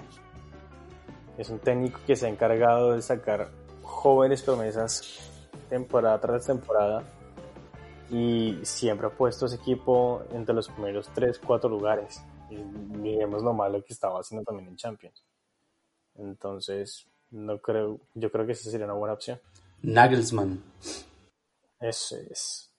Es 1.39 1.51
un 1.51 1.59
técnico 1.61 2.01
que 2.07 2.17
se 2.17 2.27
ha 2.27 2.29
encargado 2.29 2.93
de 2.93 3.03
sacar 3.03 3.49
jóvenes 3.85 4.43
promesas 4.43 5.31
temporada 5.69 6.21
tras 6.21 6.47
temporada 6.47 7.05
y 8.11 8.59
siempre 8.63 9.07
ha 9.07 9.11
puesto 9.11 9.47
ese 9.47 9.57
equipo 9.57 10.23
entre 10.33 10.55
los 10.55 10.69
primeros 10.69 11.09
3, 11.15 11.41
4 11.45 11.69
lugares. 11.69 12.23
Y 12.51 12.57
miremos 12.57 13.43
lo 13.43 13.53
malo 13.55 13.83
que 13.85 13.93
estaba 13.93 14.21
haciendo 14.21 14.45
también 14.45 14.69
en 14.69 14.77
Champions. 14.77 15.25
Entonces, 16.17 17.07
no 17.31 17.59
creo, 17.61 18.01
yo 18.15 18.31
creo 18.31 18.47
que 18.47 18.53
esa 18.53 18.71
sería 18.71 18.87
una 18.87 18.95
buena 18.95 19.15
opción. 19.15 19.41
Nagelsmann. 19.83 20.63
Eso 21.81 22.17
es. 22.31 22.71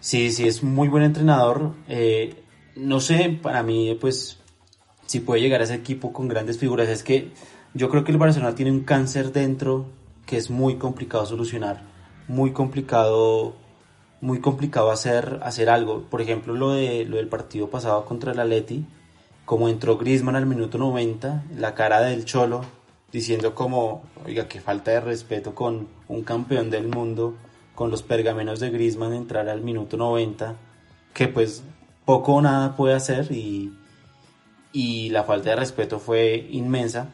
Sí, 0.00 0.32
sí, 0.32 0.48
es 0.48 0.62
muy 0.62 0.88
buen 0.88 1.04
entrenador. 1.04 1.72
Eh, 1.88 2.42
no 2.76 3.00
sé, 3.00 3.38
para 3.42 3.62
mí, 3.62 3.96
pues, 4.00 4.38
si 5.06 5.20
puede 5.20 5.40
llegar 5.42 5.60
a 5.60 5.64
ese 5.64 5.74
equipo 5.74 6.12
con 6.12 6.26
grandes 6.26 6.58
figuras. 6.58 6.88
Es 6.88 7.02
que 7.02 7.32
yo 7.74 7.88
creo 7.90 8.04
que 8.04 8.12
el 8.12 8.18
Barcelona 8.18 8.54
tiene 8.54 8.70
un 8.70 8.80
cáncer 8.80 9.32
dentro 9.32 9.86
que 10.26 10.36
es 10.36 10.50
muy 10.50 10.76
complicado 10.76 11.26
solucionar, 11.26 11.82
muy 12.28 12.52
complicado, 12.52 13.54
muy 14.20 14.40
complicado 14.40 14.90
hacer, 14.90 15.40
hacer 15.42 15.68
algo. 15.70 16.02
Por 16.02 16.20
ejemplo, 16.20 16.54
lo, 16.54 16.72
de, 16.72 17.04
lo 17.04 17.16
del 17.16 17.28
partido 17.28 17.68
pasado 17.68 18.04
contra 18.04 18.32
el 18.32 18.40
Atleti 18.40 18.86
como 19.44 19.68
entró 19.68 19.98
Griezmann 19.98 20.36
al 20.36 20.46
minuto 20.46 20.78
90, 20.78 21.44
la 21.56 21.74
cara 21.74 22.00
del 22.00 22.24
Cholo 22.24 22.62
diciendo 23.10 23.54
como, 23.54 24.04
oiga, 24.24 24.48
qué 24.48 24.60
falta 24.60 24.92
de 24.92 25.00
respeto 25.00 25.54
con 25.54 25.88
un 26.08 26.22
campeón 26.22 26.70
del 26.70 26.88
mundo, 26.88 27.34
con 27.74 27.90
los 27.90 28.02
pergamenos 28.02 28.60
de 28.60 28.70
Griezmann 28.70 29.12
entrar 29.12 29.48
al 29.48 29.60
minuto 29.60 29.96
90, 29.96 30.56
que 31.12 31.28
pues 31.28 31.62
poco 32.04 32.34
o 32.34 32.40
nada 32.40 32.76
puede 32.76 32.94
hacer 32.94 33.30
y, 33.30 33.74
y 34.72 35.10
la 35.10 35.24
falta 35.24 35.50
de 35.50 35.56
respeto 35.56 35.98
fue 35.98 36.48
inmensa. 36.50 37.08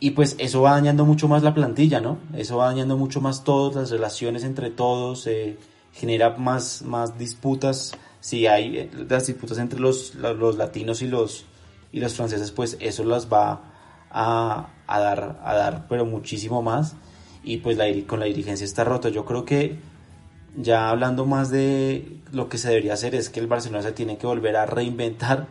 Y 0.00 0.10
pues 0.10 0.36
eso 0.38 0.62
va 0.62 0.72
dañando 0.72 1.04
mucho 1.04 1.28
más 1.28 1.42
la 1.42 1.54
plantilla, 1.54 2.00
¿no? 2.00 2.18
Eso 2.34 2.58
va 2.58 2.66
dañando 2.66 2.96
mucho 2.96 3.20
más 3.20 3.44
todas 3.44 3.76
las 3.76 3.90
relaciones 3.90 4.44
entre 4.44 4.70
todos, 4.70 5.28
genera 5.92 6.36
más, 6.36 6.82
más 6.82 7.16
disputas 7.16 7.96
si 8.24 8.46
hay 8.46 8.78
eh, 8.78 8.90
las 9.06 9.26
disputas 9.26 9.58
entre 9.58 9.78
los, 9.78 10.14
los, 10.14 10.56
latinos 10.56 11.02
y 11.02 11.08
los, 11.08 11.44
y 11.92 12.00
los 12.00 12.14
franceses, 12.14 12.52
pues 12.52 12.78
eso 12.80 13.04
las 13.04 13.30
va 13.30 13.60
a, 14.10 14.70
a, 14.86 14.98
dar, 14.98 15.42
a 15.44 15.54
dar, 15.54 15.86
pero 15.90 16.06
muchísimo 16.06 16.62
más. 16.62 16.96
Y 17.42 17.58
pues 17.58 17.76
la, 17.76 17.84
con 18.06 18.20
la 18.20 18.24
dirigencia 18.24 18.64
está 18.64 18.82
roto. 18.82 19.10
Yo 19.10 19.26
creo 19.26 19.44
que 19.44 19.78
ya 20.56 20.88
hablando 20.88 21.26
más 21.26 21.50
de 21.50 22.16
lo 22.32 22.48
que 22.48 22.56
se 22.56 22.68
debería 22.68 22.94
hacer 22.94 23.14
es 23.14 23.28
que 23.28 23.40
el 23.40 23.46
Barcelona 23.46 23.82
se 23.82 23.92
tiene 23.92 24.16
que 24.16 24.26
volver 24.26 24.56
a 24.56 24.64
reinventar, 24.64 25.48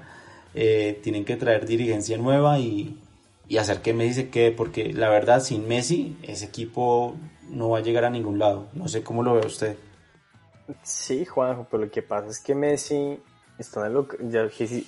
eh, 0.56 1.00
tienen 1.04 1.26
que 1.26 1.36
traer 1.36 1.68
dirigencia 1.68 2.18
nueva 2.18 2.58
y, 2.58 2.98
y 3.54 3.60
hacer 3.60 3.84
que 3.84 3.94
Messi 3.94 4.14
se 4.16 4.30
quede, 4.32 4.52
porque 4.52 4.94
la 4.94 5.10
verdad 5.10 5.40
sin 5.40 5.68
Messi 5.68 6.18
ese 6.24 6.46
equipo 6.46 7.16
no 7.50 7.70
va 7.70 7.78
a 7.78 7.82
llegar 7.82 8.04
a 8.04 8.10
ningún 8.10 8.40
lado. 8.40 8.68
No 8.74 8.88
sé 8.88 9.04
cómo 9.04 9.22
lo 9.22 9.36
ve 9.36 9.46
usted. 9.46 9.78
Sí, 10.82 11.24
Juanjo, 11.24 11.68
pero 11.70 11.84
lo 11.86 11.92
que 11.92 12.02
pasa 12.02 12.30
es 12.30 12.40
que 12.40 12.56
Messi 12.56 13.20
está, 13.60 13.86
en 13.86 13.94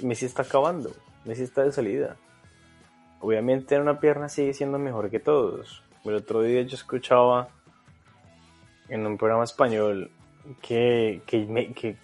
Messi 0.01 0.25
está 0.25 0.41
acabando, 0.41 0.91
Messi 1.25 1.43
está 1.43 1.63
de 1.63 1.73
salida. 1.73 2.17
Obviamente 3.19 3.75
en 3.75 3.83
una 3.83 3.99
pierna 3.99 4.29
sigue 4.29 4.55
siendo 4.55 4.79
mejor 4.79 5.11
que 5.11 5.19
todos. 5.19 5.83
El 6.03 6.15
otro 6.15 6.41
día 6.41 6.63
yo 6.63 6.75
escuchaba 6.75 7.49
en 8.89 9.05
un 9.05 9.15
programa 9.15 9.43
español 9.43 10.09
que, 10.63 11.21
que, 11.27 11.71
que, 11.75 11.97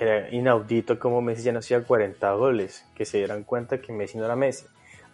era 0.00 0.30
inaudito 0.30 0.98
como 0.98 1.20
Messi 1.20 1.42
ya 1.42 1.52
no 1.52 1.58
hacía 1.58 1.84
40 1.84 2.32
goles, 2.32 2.86
que 2.94 3.04
se 3.04 3.18
dieran 3.18 3.44
cuenta 3.44 3.82
que 3.82 3.92
Messi 3.92 4.16
no 4.16 4.24
era 4.24 4.36
Messi. 4.36 4.64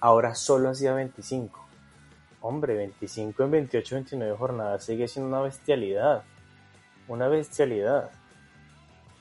Ahora 0.05 0.35
solo 0.35 0.69
hacía 0.69 0.93
25. 0.93 1.67
Hombre, 2.43 2.75
25 2.77 3.45
en 3.45 3.51
28, 3.51 3.95
29 3.95 4.37
jornadas 4.37 4.85
sigue 4.85 5.09
siendo 5.09 5.31
una 5.31 5.41
bestialidad 5.41 6.25
una 7.09 7.29
bestialidad. 7.29 8.11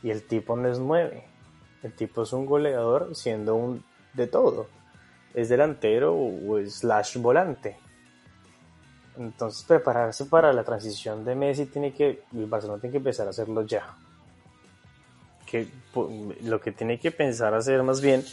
Y 0.02 0.12
el 0.12 0.24
tipo 0.24 0.56
no 0.56 0.70
es 0.70 0.80
nueve. 0.80 1.26
El 1.82 1.94
tipo 1.94 2.24
es 2.24 2.34
un 2.34 2.46
goleador 2.46 3.16
siendo 3.16 3.56
un 3.56 3.84
de 4.14 4.28
todo. 4.28 4.68
Es 5.34 5.50
delantero 5.50 6.14
o 6.16 6.60
slash 6.66 7.18
volante. 7.18 7.78
Entonces 9.18 9.64
prepararse 9.64 10.26
para 10.26 10.52
la 10.54 10.64
transición 10.64 11.24
de 11.24 11.36
Messi 11.36 11.68
tiene 11.68 11.94
que, 11.94 12.24
el 12.34 12.46
Barcelona 12.46 12.82
tiene 12.82 12.92
que 12.92 12.98
empezar 12.98 13.28
a 13.28 13.32
hacerlo 13.32 13.64
ya. 13.66 13.96
Que 15.46 15.68
lo 16.44 16.60
que 16.60 16.72
tiene 16.72 17.00
que 17.00 17.12
pensar 17.12 17.54
hacer 17.54 17.84
más 17.84 18.02
bien 18.02 18.24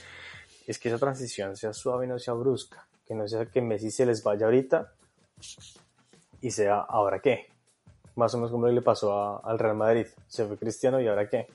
es 0.71 0.79
que 0.79 0.89
esa 0.89 0.99
transición 0.99 1.57
sea 1.57 1.73
suave 1.73 2.07
y 2.07 2.09
no 2.09 2.19
sea 2.19 2.35
brusca. 2.35 2.87
Que 3.07 3.15
no 3.15 3.27
sea 3.27 3.47
que 3.47 3.61
Messi 3.61 3.91
se 3.91 4.07
les 4.07 4.23
vaya 4.23 4.47
ahorita 4.47 4.93
y 6.41 6.51
sea 6.51 6.81
ahora 6.81 7.21
qué 7.21 7.51
más 8.21 8.35
o 8.35 8.39
menos 8.39 8.51
como 8.51 8.69
le 8.69 8.83
pasó 8.83 9.45
al 9.45 9.59
Real 9.59 9.77
Madrid. 9.77 10.07
Se 10.27 10.45
fue 10.47 10.59
Cristiano 10.59 11.01
y 11.01 11.09
ahora 11.09 11.29
qué. 11.29 11.47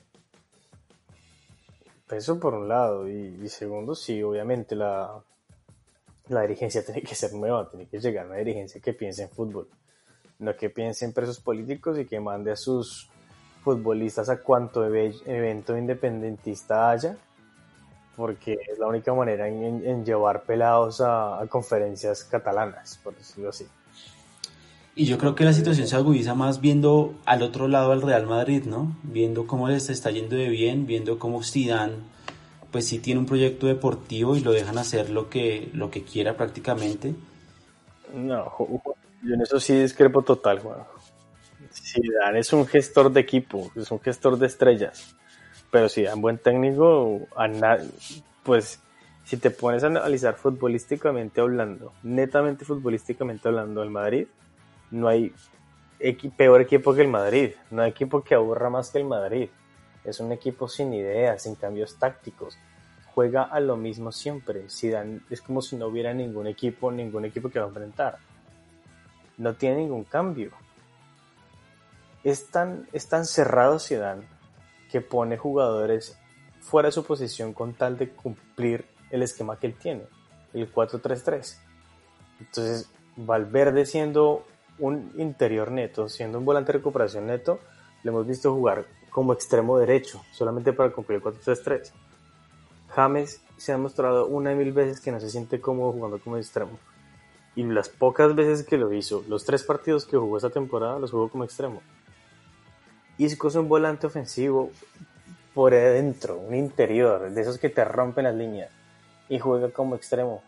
Eso 2.10 2.38
por 2.38 2.54
un 2.54 2.68
lado. 2.68 3.08
Y, 3.08 3.48
segundo, 3.48 3.94
sí, 3.94 4.22
obviamente 4.22 4.74
la, 4.74 5.22
la 6.28 6.42
dirigencia 6.42 6.84
tiene 6.86 7.02
que 7.02 7.14
ser 7.14 7.32
nueva, 7.34 7.68
tiene 7.70 7.86
que 7.86 8.00
llegar 8.00 8.26
una 8.26 8.36
dirigencia 8.36 8.80
que 8.80 8.92
piense 8.92 9.22
en 9.22 9.30
fútbol. 9.30 9.68
No 10.38 10.54
que 10.54 10.68
piense 10.68 11.04
en 11.04 11.12
presos 11.12 11.40
políticos 11.40 11.98
y 11.98 12.04
que 12.04 12.20
mande 12.20 12.50
a 12.50 12.56
sus 12.56 13.08
futbolistas 13.62 14.28
a 14.28 14.42
cuanto 14.42 14.84
evento 14.84 15.76
independentista 15.76 16.90
haya, 16.90 17.16
porque 18.16 18.58
es 18.70 18.78
la 18.78 18.86
única 18.86 19.12
manera 19.12 19.46
en, 19.48 20.04
llevar 20.04 20.42
pelados 20.42 21.00
a 21.00 21.44
conferencias 21.48 22.24
catalanas, 22.24 22.98
por 23.02 23.14
decirlo 23.14 23.50
así. 23.50 23.66
Y 24.94 25.04
yo 25.04 25.18
creo 25.18 25.34
que 25.34 25.44
la 25.44 25.52
situación 25.52 25.86
se 25.86 25.94
agudiza 25.94 26.34
más 26.34 26.62
viendo 26.62 27.14
al 27.26 27.42
otro 27.42 27.68
lado 27.68 27.92
al 27.92 28.00
Real 28.00 28.26
Madrid, 28.26 28.64
¿no? 28.64 28.96
Viendo 29.02 29.46
cómo 29.46 29.68
les 29.68 29.90
está 29.90 30.10
yendo 30.10 30.36
de 30.36 30.48
bien, 30.48 30.86
viendo 30.86 31.18
cómo 31.18 31.42
Zidane 31.42 32.16
pues 32.70 32.88
sí 32.88 32.98
tiene 32.98 33.20
un 33.20 33.26
proyecto 33.26 33.66
deportivo 33.66 34.36
y 34.36 34.40
lo 34.40 34.52
dejan 34.52 34.76
hacer 34.78 35.10
lo 35.10 35.30
que, 35.30 35.70
lo 35.72 35.90
que 35.90 36.02
quiera 36.02 36.36
prácticamente. 36.36 37.14
No, 38.12 38.52
yo 39.22 39.34
en 39.34 39.40
eso 39.40 39.60
sí 39.60 39.80
discrepo 39.80 40.22
total, 40.22 40.60
Juan. 40.60 40.80
Zidane 41.72 42.40
es 42.40 42.52
un 42.52 42.66
gestor 42.66 43.12
de 43.12 43.20
equipo, 43.20 43.70
es 43.76 43.90
un 43.90 44.00
gestor 44.00 44.38
de 44.38 44.46
estrellas. 44.46 45.14
Pero 45.70 45.88
si 45.88 46.02
dan 46.02 46.20
buen 46.20 46.38
técnico, 46.38 47.20
pues 48.42 48.80
si 49.24 49.36
te 49.36 49.50
pones 49.50 49.82
a 49.82 49.88
analizar 49.88 50.36
futbolísticamente 50.36 51.40
hablando, 51.40 51.92
netamente 52.02 52.64
futbolísticamente 52.64 53.48
hablando, 53.48 53.82
el 53.82 53.90
Madrid 53.90 54.28
no 54.90 55.08
hay 55.08 55.34
peor 56.36 56.60
equipo 56.60 56.94
que 56.94 57.02
el 57.02 57.08
Madrid, 57.08 57.52
no 57.70 57.82
hay 57.82 57.90
equipo 57.90 58.22
que 58.22 58.34
aburra 58.34 58.70
más 58.70 58.90
que 58.90 58.98
el 58.98 59.04
Madrid. 59.04 59.48
Es 60.04 60.20
un 60.20 60.30
equipo 60.30 60.68
sin 60.68 60.94
ideas, 60.94 61.42
sin 61.42 61.56
cambios 61.56 61.96
tácticos. 61.96 62.56
Juega 63.12 63.42
a 63.42 63.58
lo 63.58 63.76
mismo 63.76 64.12
siempre. 64.12 64.68
Zidane 64.68 65.20
es 65.30 65.42
como 65.42 65.60
si 65.62 65.74
no 65.74 65.86
hubiera 65.86 66.14
ningún 66.14 66.46
equipo, 66.46 66.92
ningún 66.92 67.24
equipo 67.24 67.48
que 67.48 67.58
va 67.58 67.64
a 67.64 67.68
enfrentar. 67.68 68.18
No 69.38 69.54
tiene 69.54 69.78
ningún 69.78 70.04
cambio. 70.04 70.52
Es 72.22 72.48
tan, 72.50 72.86
es 72.92 73.08
tan 73.08 73.24
cerrado 73.24 73.80
Zidane 73.80 74.35
que 74.96 75.02
pone 75.02 75.36
jugadores 75.36 76.16
fuera 76.62 76.88
de 76.88 76.92
su 76.92 77.04
posición 77.04 77.52
con 77.52 77.74
tal 77.74 77.98
de 77.98 78.08
cumplir 78.08 78.86
el 79.10 79.22
esquema 79.22 79.58
que 79.58 79.66
él 79.66 79.74
tiene, 79.74 80.04
el 80.54 80.72
4-3-3. 80.72 81.58
Entonces, 82.40 82.90
Valverde 83.14 83.84
siendo 83.84 84.46
un 84.78 85.12
interior 85.18 85.70
neto, 85.70 86.08
siendo 86.08 86.38
un 86.38 86.46
volante 86.46 86.72
de 86.72 86.78
recuperación 86.78 87.26
neto, 87.26 87.60
le 88.04 88.10
hemos 88.10 88.26
visto 88.26 88.54
jugar 88.54 88.86
como 89.10 89.34
extremo 89.34 89.78
derecho, 89.78 90.22
solamente 90.32 90.72
para 90.72 90.90
cumplir 90.90 91.16
el 91.18 91.22
4-3-3. 91.22 91.92
James 92.88 93.42
se 93.58 93.74
ha 93.74 93.76
mostrado 93.76 94.28
una 94.28 94.52
y 94.52 94.54
mil 94.54 94.72
veces 94.72 95.02
que 95.02 95.12
no 95.12 95.20
se 95.20 95.28
siente 95.28 95.60
cómodo 95.60 95.92
jugando 95.92 96.18
como 96.20 96.38
extremo. 96.38 96.78
Y 97.54 97.64
las 97.64 97.90
pocas 97.90 98.34
veces 98.34 98.64
que 98.64 98.78
lo 98.78 98.94
hizo, 98.94 99.22
los 99.28 99.44
tres 99.44 99.62
partidos 99.62 100.06
que 100.06 100.16
jugó 100.16 100.38
esta 100.38 100.48
temporada, 100.48 100.98
los 100.98 101.10
jugó 101.10 101.28
como 101.28 101.44
extremo. 101.44 101.82
Isco 103.18 103.48
es 103.48 103.54
un 103.54 103.68
volante 103.68 104.06
ofensivo 104.06 104.70
por 105.54 105.72
adentro, 105.74 106.38
un 106.38 106.54
interior, 106.54 107.30
de 107.30 107.40
esos 107.40 107.58
que 107.58 107.70
te 107.70 107.84
rompen 107.84 108.24
las 108.24 108.34
líneas. 108.34 108.70
Y 109.28 109.38
juega 109.38 109.70
como 109.70 109.96
extremo. 109.96 110.42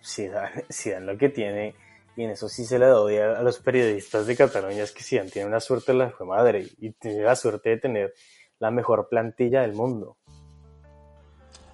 Si 0.00 0.28
dan 0.28 1.06
lo 1.06 1.16
que 1.18 1.28
tiene, 1.28 1.74
y 2.16 2.24
en 2.24 2.30
eso 2.30 2.48
sí 2.48 2.64
se 2.64 2.78
le 2.78 2.86
doy 2.86 3.16
a, 3.18 3.42
los 3.42 3.58
periodistas 3.58 4.26
de 4.26 4.36
Cataluña, 4.36 4.82
es 4.82 4.92
que 4.92 5.02
Zidane 5.02 5.30
tiene 5.30 5.48
una 5.48 5.60
suerte 5.60 5.92
de 5.92 5.98
la 5.98 6.10
fue 6.10 6.26
madre 6.26 6.66
y 6.78 6.92
tiene 6.92 7.22
la 7.22 7.36
suerte 7.36 7.70
de 7.70 7.76
tener 7.78 8.14
la 8.58 8.70
mejor 8.70 9.08
plantilla 9.08 9.62
del 9.62 9.74
mundo. 9.74 10.16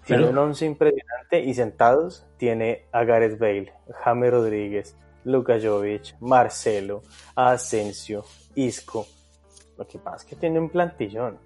Tiene 0.05 0.29
un 0.29 0.39
once 0.39 0.65
impresionante 0.67 1.41
y 1.41 1.55
sentados 1.55 2.27
tiene 2.37 2.87
a 2.91 3.05
Gareth 3.05 3.39
Bale, 3.39 3.73
Jaime 4.03 4.31
Rodríguez, 4.31 4.97
Luka 5.25 5.59
Jovic, 5.63 6.17
Marcelo, 6.21 7.03
Asensio, 7.37 8.25
Isco. 8.55 9.07
Lo 9.81 9.89
que 9.89 9.99
pasa 9.99 10.19
es 10.19 10.25
que 10.27 10.37
tiene 10.37 10.61
un 10.61 10.69
plantillón. 10.69 11.39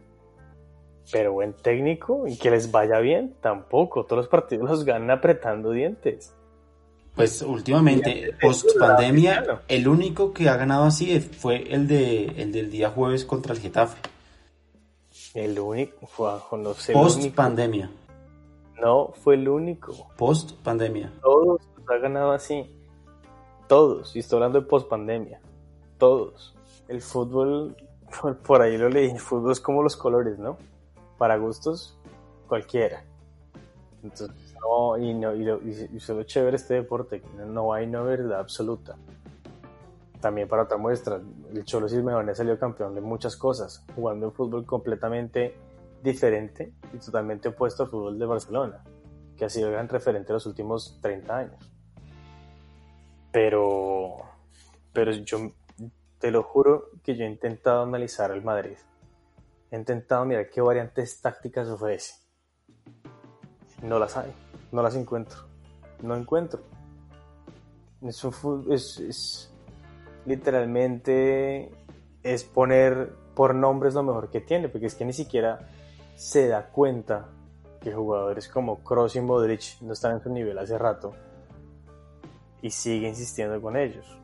Pero 1.13 1.35
buen 1.35 1.53
técnico 1.53 2.27
y 2.27 2.37
que 2.37 2.51
les 2.51 2.73
vaya 2.73 2.99
bien, 2.99 3.37
tampoco. 3.41 4.07
Todos 4.07 4.25
los 4.25 4.29
partidos 4.29 4.69
los 4.69 4.85
ganan 4.85 5.13
apretando 5.13 5.71
dientes. 5.71 6.35
Pues 7.15 7.43
últimamente, 7.43 8.35
post 8.43 8.77
pandemia, 8.77 9.63
el 9.69 9.87
único 9.87 10.33
que 10.33 10.49
ha 10.49 10.57
ganado 10.57 10.83
así 10.83 11.21
fue 11.21 11.73
el 11.73 11.87
de 11.87 12.25
el 12.43 12.51
del 12.51 12.73
día 12.73 12.91
jueves 12.91 13.25
contra 13.25 13.55
el 13.55 13.61
Getafe. 13.61 14.01
El 15.35 15.57
único, 15.61 16.05
fue 16.09 16.33
no 16.59 16.75
sé. 16.75 16.93
Post 16.93 17.25
pandemia. 17.37 17.89
No, 18.83 19.13
fue 19.15 19.37
el 19.37 19.49
único. 19.49 20.11
Post 20.17 20.55
pandemia. 20.65 21.13
Todos 21.23 21.61
los 21.77 21.89
ha 21.89 21.99
ganado 21.99 22.33
así. 22.33 22.67
Todos. 23.69 24.17
Y 24.17 24.19
estoy 24.19 24.39
hablando 24.39 24.61
de 24.61 24.67
post 24.67 24.89
pandemia. 24.89 25.41
Todos. 25.99 26.57
El 26.89 27.01
fútbol, 27.01 27.77
por 28.47 28.63
ahí 28.63 28.77
lo 28.77 28.89
leí, 28.89 29.17
fútbol 29.19 29.53
es 29.53 29.61
como 29.61 29.83
los 29.83 29.97
colores, 29.97 30.39
¿no? 30.39 30.57
Para 31.19 31.37
gustos, 31.37 31.99
cualquiera. 32.49 33.05
Entonces, 34.03 34.55
no, 34.61 34.99
y, 34.99 35.15
no, 35.15 35.35
y, 35.35 35.89
y, 35.93 36.01
solo 36.01 36.25
chévere 36.25 36.57
este 36.57 36.75
deporte, 36.75 37.23
no 37.47 37.73
hay 37.73 37.87
una 37.87 38.03
verdad 38.03 38.41
absoluta. 38.41 38.97
También 40.21 40.49
para 40.49 40.63
otra 40.63 40.77
muestra, 40.77 41.21
el 41.53 41.65
Cholo 41.65 41.89
Simeone 41.89 42.35
salió 42.35 42.59
campeón 42.59 42.95
de 42.95 43.01
muchas 43.01 43.37
cosas, 43.37 43.85
jugando 43.95 44.27
un 44.27 44.33
fútbol 44.33 44.65
completamente 44.67 45.57
diferente 46.03 46.75
y 46.93 46.99
totalmente 46.99 47.49
opuesto 47.49 47.85
al 47.85 47.89
fútbol 47.89 48.19
de 48.19 48.27
Barcelona, 48.27 48.85
que 49.37 49.47
ha 49.47 49.49
sido 49.49 49.71
gran 49.71 49.89
referente 49.89 50.33
en 50.33 50.35
los 50.35 50.47
últimos 50.47 50.99
30 51.01 51.37
años. 51.37 51.73
Pero, 53.33 54.17
pero 54.93 55.13
yo 55.13 55.51
te 56.25 56.31
lo 56.31 56.43
juro 56.43 56.89
que 57.03 57.17
yo 57.17 57.27
he 57.27 57.29
intentado 57.29 57.83
analizar 57.83 58.33
al 58.33 58.43
Madrid. 58.43 58.79
He 59.71 59.77
intentado 59.77 60.25
mirar 60.25 60.49
qué 60.49 60.63
variantes 60.63 61.21
tácticas 61.21 61.69
ofrece. 61.69 62.15
No 63.83 63.99
las 63.99 64.17
hay 64.17 64.33
no 64.73 64.83
las 64.83 64.97
encuentro. 64.97 65.41
No 66.01 66.17
encuentro. 66.17 66.63
Es, 68.01 68.99
es, 69.01 69.53
literalmente 70.25 71.71
es 72.23 72.43
poner 72.45 73.13
por 73.35 73.55
nombres 73.55 73.93
lo 73.93 74.03
mejor 74.03 74.31
que 74.31 74.41
tiene, 74.41 74.71
porque 74.71 74.87
es 74.87 74.95
que 74.95 75.05
ni 75.05 75.13
siquiera 75.13 75.69
se 76.17 76.49
da 76.49 76.71
cuenta 76.71 77.29
que 77.83 77.93
jugadores 77.93 78.49
como 78.49 78.83
Kroos 78.83 79.15
y 79.15 79.21
Modric 79.21 79.79
no 79.83 79.93
están 79.93 80.13
en 80.13 80.23
su 80.23 80.31
nivel 80.31 80.57
hace 80.57 80.79
rato 80.79 81.13
y 82.63 82.71
sigue 82.71 83.09
insistiendo 83.09 83.61
con 83.61 83.77
ellos. 83.77 84.24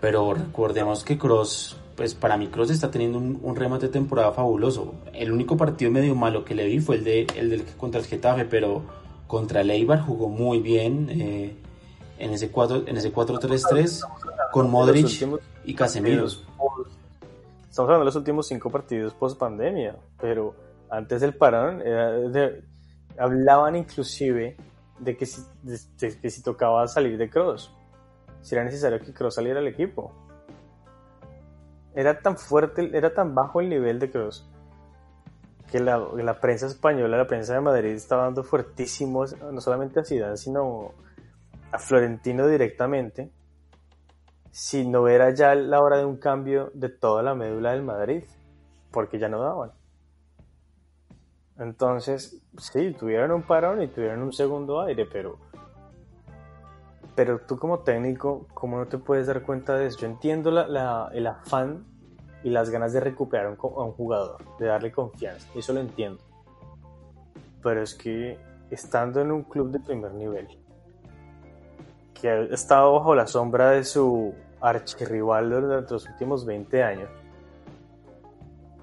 Pero 0.00 0.34
recordemos 0.34 1.04
que 1.04 1.18
Kroos 1.18 1.76
pues 1.98 2.14
para 2.14 2.36
mí 2.36 2.46
Cross 2.46 2.70
está 2.70 2.92
teniendo 2.92 3.18
un, 3.18 3.56
remate 3.56 3.86
de 3.86 3.92
temporada 3.92 4.30
fabuloso. 4.30 4.94
El 5.12 5.32
único 5.32 5.56
partido 5.56 5.90
medio 5.90 6.14
malo 6.14 6.44
que 6.44 6.54
le 6.54 6.64
vi 6.64 6.78
fue 6.78 6.94
el, 6.94 7.02
de, 7.02 7.26
el 7.34 7.50
del 7.50 7.64
contra 7.76 7.98
el 7.98 8.06
Getafe, 8.06 8.44
pero 8.44 8.82
contra 9.26 9.62
el 9.62 9.70
Eibar 9.72 10.00
jugó 10.00 10.28
muy 10.28 10.60
bien 10.60 11.08
eh, 11.10 11.56
en 12.20 12.30
ese 12.30 12.52
4-3-3 12.52 14.06
con 14.52 14.70
Modric 14.70 15.28
y 15.64 15.74
Casemiro. 15.74 16.26
Estamos 16.26 17.78
hablando 17.78 17.98
de 17.98 18.04
los 18.04 18.14
últimos 18.14 18.46
cinco 18.46 18.70
partidos 18.70 19.12
post 19.14 19.36
pandemia, 19.36 19.96
pero 20.20 20.54
antes 20.90 21.20
del 21.20 21.34
parón 21.34 21.82
hablaban 23.18 23.74
inclusive 23.74 24.56
de 25.00 25.16
que 25.16 25.26
si, 25.26 25.42
que 25.98 26.30
si 26.30 26.42
tocaba 26.44 26.86
salir 26.86 27.18
de 27.18 27.28
Cross, 27.28 27.72
si 28.42 28.54
era 28.54 28.64
necesario 28.64 29.00
que 29.00 29.12
Cross 29.12 29.36
saliera 29.36 29.60
al 29.60 29.68
equipo 29.68 30.12
era 31.94 32.20
tan 32.20 32.36
fuerte, 32.36 32.96
era 32.96 33.12
tan 33.12 33.34
bajo 33.34 33.60
el 33.60 33.68
nivel 33.68 33.98
de 33.98 34.10
Cross 34.10 34.48
que 35.70 35.80
la, 35.80 36.40
prensa 36.40 36.66
española, 36.66 37.18
la 37.18 37.26
prensa 37.26 37.54
de 37.54 37.60
Madrid 37.60 37.90
estaba 37.90 38.24
dando 38.24 38.42
fuertísimos, 38.42 39.36
no 39.38 39.60
solamente 39.60 40.00
a 40.00 40.04
Zidane, 40.04 40.36
sino 40.36 40.92
a 41.70 41.78
Florentino 41.78 42.46
directamente, 42.46 43.30
si 44.50 44.86
no 44.86 45.08
era 45.08 45.30
ya 45.34 45.54
la 45.54 45.82
hora 45.82 45.98
de 45.98 46.06
un 46.06 46.16
cambio 46.16 46.70
de 46.72 46.88
toda 46.88 47.22
la 47.22 47.34
médula 47.34 47.72
del 47.72 47.82
Madrid, 47.82 48.24
porque 48.90 49.18
ya 49.18 49.28
no 49.28 49.42
daban. 49.42 49.72
Entonces, 51.58 52.40
sí, 52.56 52.94
tuvieron 52.98 53.32
un 53.32 53.42
parón 53.42 53.82
y 53.82 53.88
tuvieron 53.88 54.22
un 54.22 54.32
segundo 54.32 54.80
aire, 54.80 55.04
pero 55.04 55.38
pero 57.18 57.40
tú 57.40 57.58
como 57.58 57.80
técnico, 57.80 58.46
¿cómo 58.54 58.78
no 58.78 58.86
te 58.86 58.96
puedes 58.96 59.26
dar 59.26 59.42
cuenta 59.42 59.74
de 59.74 59.86
eso? 59.86 59.98
Yo 59.98 60.06
entiendo 60.06 60.52
la, 60.52 61.10
el 61.12 61.26
afán 61.26 61.84
y 62.44 62.50
las 62.50 62.70
ganas 62.70 62.92
de 62.92 63.00
recuperar 63.00 63.46
a 63.60 63.82
un 63.82 63.92
jugador, 63.92 64.36
de 64.60 64.66
darle 64.66 64.92
confianza, 64.92 65.48
eso 65.56 65.72
lo 65.72 65.80
entiendo. 65.80 66.22
Pero 67.60 67.82
es 67.82 67.96
que 67.96 68.38
estando 68.70 69.20
en 69.20 69.32
un 69.32 69.42
club 69.42 69.72
de 69.72 69.80
primer 69.80 70.14
nivel, 70.14 70.46
que 72.14 72.30
ha 72.30 72.42
estado 72.54 72.92
bajo 72.92 73.16
la 73.16 73.26
sombra 73.26 73.70
de 73.70 73.82
su 73.82 74.32
archirrival 74.60 75.50
durante 75.50 75.94
los 75.94 76.08
últimos 76.08 76.46
20 76.46 76.84
años, 76.84 77.10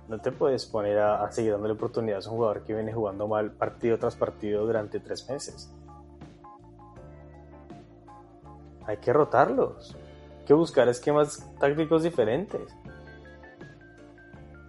no 0.10 0.20
te 0.20 0.34
puedes 0.34 0.66
poner 0.66 1.00
a, 1.00 1.24
a 1.24 1.32
seguir 1.32 1.54
dándole 1.54 1.76
oportunidades 1.76 2.28
a 2.28 2.32
un 2.32 2.36
jugador 2.36 2.66
que 2.66 2.74
viene 2.74 2.92
jugando 2.92 3.30
mal 3.30 3.52
partido 3.52 3.98
tras 3.98 4.18
partido 4.18 4.66
durante 4.66 5.00
tres 5.00 5.26
meses. 5.30 5.74
Hay 8.88 8.98
que 8.98 9.14
rotarlos. 9.14 9.96
Hay 10.40 10.46
que 10.46 10.54
buscar 10.54 10.88
esquemas 10.88 11.50
tácticos 11.60 12.04
diferentes. 12.04 12.76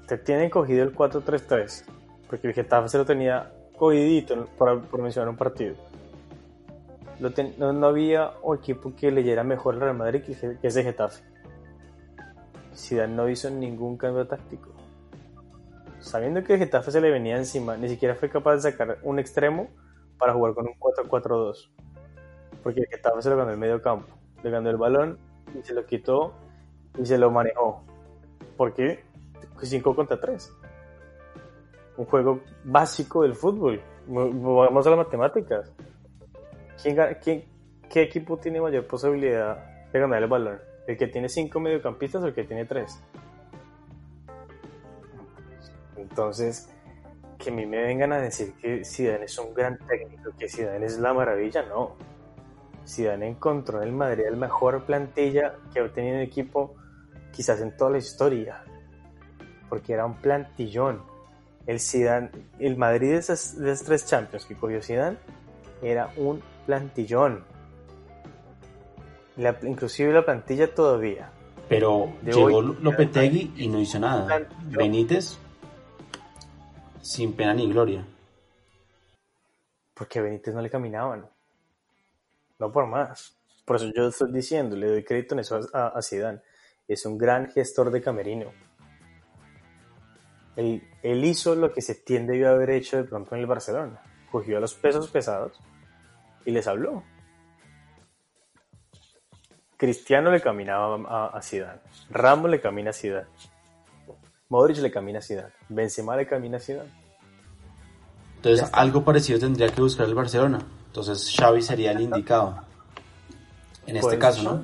Te 0.06 0.18
tienen 0.18 0.50
cogido 0.50 0.84
el 0.84 0.94
4-3-3, 0.94 1.84
porque 2.28 2.48
el 2.48 2.54
Getafe 2.54 2.88
se 2.88 2.98
lo 2.98 3.04
tenía 3.04 3.52
cogidito 3.76 4.46
por, 4.56 4.82
por 4.82 5.02
mencionar 5.02 5.28
un 5.28 5.36
partido. 5.36 5.74
no, 7.58 7.86
había 7.86 8.32
un 8.42 8.56
equipo 8.56 8.94
que 8.94 9.10
leyera 9.10 9.42
mejor 9.42 9.74
el 9.74 9.80
Real 9.80 9.96
Madrid 9.96 10.22
que, 10.22 10.58
ese 10.62 10.82
Getafe. 10.82 11.24
Zidane 12.74 13.14
no 13.14 13.28
hizo 13.28 13.50
ningún 13.50 13.96
cambio 13.96 14.26
táctico. 14.26 14.70
Sabiendo 15.98 16.44
que 16.44 16.54
el 16.54 16.58
Getafe 16.60 16.90
se 16.90 17.00
le 17.00 17.10
venía 17.10 17.36
encima, 17.36 17.76
ni 17.76 17.88
siquiera 17.88 18.14
fue 18.14 18.30
capaz 18.30 18.56
de 18.56 18.70
sacar 18.70 18.98
un 19.02 19.18
extremo 19.18 19.68
para 20.18 20.32
jugar 20.32 20.54
con 20.54 20.66
un 20.66 20.74
4-4-2 20.78 21.68
porque 22.66 22.80
el 22.80 22.88
Getafe 22.88 23.22
se 23.22 23.30
lo 23.30 23.36
ganó 23.36 23.52
el 23.52 23.58
medio 23.58 23.80
campo. 23.80 24.12
Le 24.42 24.50
ganó 24.50 24.68
el 24.70 24.76
balón 24.76 25.20
y 25.54 25.62
se 25.62 25.72
lo 25.72 25.86
quitó 25.86 26.34
y 26.98 27.06
se 27.06 27.16
lo 27.16 27.30
manejó. 27.30 27.84
¿Por 28.56 28.74
qué? 28.74 29.04
5 29.62 29.94
contra 29.94 30.18
3. 30.18 30.52
Un 31.96 32.06
juego 32.06 32.40
básico 32.64 33.22
del 33.22 33.36
fútbol. 33.36 33.80
Vamos 34.08 34.84
a 34.84 34.90
las 34.90 34.98
matemáticas. 34.98 35.72
¿Quién, 36.82 36.96
quién, 37.22 37.44
¿Qué 37.88 38.02
equipo 38.02 38.36
tiene 38.36 38.60
mayor 38.60 38.84
posibilidad 38.88 39.88
de 39.92 40.00
ganar 40.00 40.20
el 40.20 40.28
balón? 40.28 40.58
¿El 40.88 40.96
que 40.96 41.06
tiene 41.06 41.28
5 41.28 41.60
mediocampistas 41.60 42.24
o 42.24 42.26
el 42.26 42.34
que 42.34 42.42
tiene 42.42 42.64
3? 42.64 43.00
Entonces, 45.98 46.68
que 47.38 47.50
a 47.50 47.52
mí 47.52 47.64
me 47.64 47.80
vengan 47.80 48.12
a 48.12 48.18
decir 48.18 48.54
que 48.60 48.84
Zidane 48.84 49.26
es 49.26 49.38
un 49.38 49.54
gran 49.54 49.78
técnico, 49.86 50.32
que 50.36 50.48
Zidane 50.48 50.84
es 50.84 50.98
la 50.98 51.14
maravilla, 51.14 51.62
no. 51.62 52.15
Zidane 52.86 53.28
encontró 53.28 53.82
en 53.82 53.88
el 53.88 53.94
Madrid 53.94 54.24
el 54.26 54.36
mejor 54.36 54.84
plantilla 54.84 55.56
que 55.72 55.80
ha 55.80 55.88
tenido 55.92 56.16
un 56.16 56.22
equipo 56.22 56.74
quizás 57.32 57.60
en 57.60 57.76
toda 57.76 57.90
la 57.90 57.98
historia, 57.98 58.64
porque 59.68 59.92
era 59.92 60.06
un 60.06 60.14
plantillón. 60.14 61.02
El 61.66 61.80
Zidane, 61.80 62.30
el 62.58 62.76
Madrid 62.76 63.10
de 63.10 63.16
esas, 63.16 63.58
de 63.58 63.76
tres 63.76 64.06
Champions 64.06 64.46
que 64.46 64.54
cogió 64.54 64.80
Zidane 64.80 65.18
era 65.82 66.10
un 66.16 66.40
plantillón. 66.64 67.44
inclusive 69.62 70.12
la 70.12 70.24
plantilla 70.24 70.72
todavía. 70.72 71.30
Pero 71.68 72.12
llegó 72.22 72.62
Lopetegui 72.62 73.52
y 73.56 73.68
no 73.68 73.80
hizo 73.80 73.98
nada. 73.98 74.46
Benítez 74.66 75.38
sin 77.02 77.32
pena 77.34 77.54
ni 77.54 77.68
gloria. 77.68 78.04
Porque 79.94 80.18
a 80.18 80.22
Benítez 80.22 80.54
no 80.54 80.60
le 80.60 80.70
caminaban. 80.70 81.26
No 82.58 82.72
por 82.72 82.86
más. 82.86 83.36
Por 83.64 83.76
eso 83.76 83.90
yo 83.94 84.08
estoy 84.08 84.32
diciendo, 84.32 84.76
le 84.76 84.86
doy 84.86 85.04
crédito 85.04 85.34
en 85.34 85.40
eso 85.40 85.60
a, 85.72 85.88
a 85.88 86.02
Zidane. 86.02 86.40
Es 86.86 87.04
un 87.04 87.18
gran 87.18 87.50
gestor 87.50 87.90
de 87.90 88.00
camerino. 88.00 88.52
Él, 90.54 90.82
él 91.02 91.24
hizo 91.24 91.54
lo 91.54 91.72
que 91.72 91.82
Setién 91.82 92.26
debió 92.26 92.50
haber 92.50 92.70
hecho 92.70 92.96
de 92.96 93.04
pronto 93.04 93.34
en 93.34 93.40
el 93.40 93.46
Barcelona. 93.46 94.00
Cogió 94.30 94.56
a 94.56 94.60
los 94.60 94.74
pesos 94.74 95.10
pesados 95.10 95.58
y 96.44 96.50
les 96.50 96.66
habló. 96.66 97.02
Cristiano 99.76 100.30
le 100.30 100.40
caminaba 100.40 100.96
a, 101.08 101.36
a 101.36 101.42
Zidane. 101.42 101.80
Ramos 102.10 102.50
le 102.50 102.60
camina 102.60 102.90
a 102.90 102.94
Zidane. 102.94 103.26
Modric 104.48 104.78
le 104.78 104.90
camina 104.90 105.18
a 105.18 105.22
Zidane. 105.22 105.52
Benzema 105.68 106.16
le 106.16 106.26
camina 106.26 106.56
a 106.56 106.60
Zidane. 106.60 106.90
Entonces, 108.36 108.70
algo 108.72 109.04
parecido 109.04 109.38
tendría 109.38 109.68
que 109.68 109.80
buscar 109.80 110.06
el 110.06 110.14
Barcelona. 110.14 110.60
Entonces, 110.96 111.30
Xavi 111.38 111.60
sería 111.60 111.90
el 111.92 112.00
indicado. 112.00 112.56
En 113.86 113.98
este 113.98 114.18
caso, 114.18 114.42
¿no? 114.42 114.62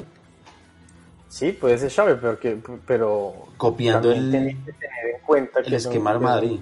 Sí, 1.28 1.52
puede 1.52 1.76
ser 1.76 1.90
Xavi, 1.90 2.14
pero, 2.18 2.38
que, 2.40 2.58
pero 2.86 3.34
Copiando 3.58 4.10
el- 4.10 4.30
tenés 4.30 4.56
que 4.64 4.72
tener 4.72 5.06
en 5.16 5.20
cuenta 5.26 5.60
el 5.60 5.66
que 5.66 5.76
esquema 5.76 6.12
del 6.14 6.20
Madrid. 6.22 6.60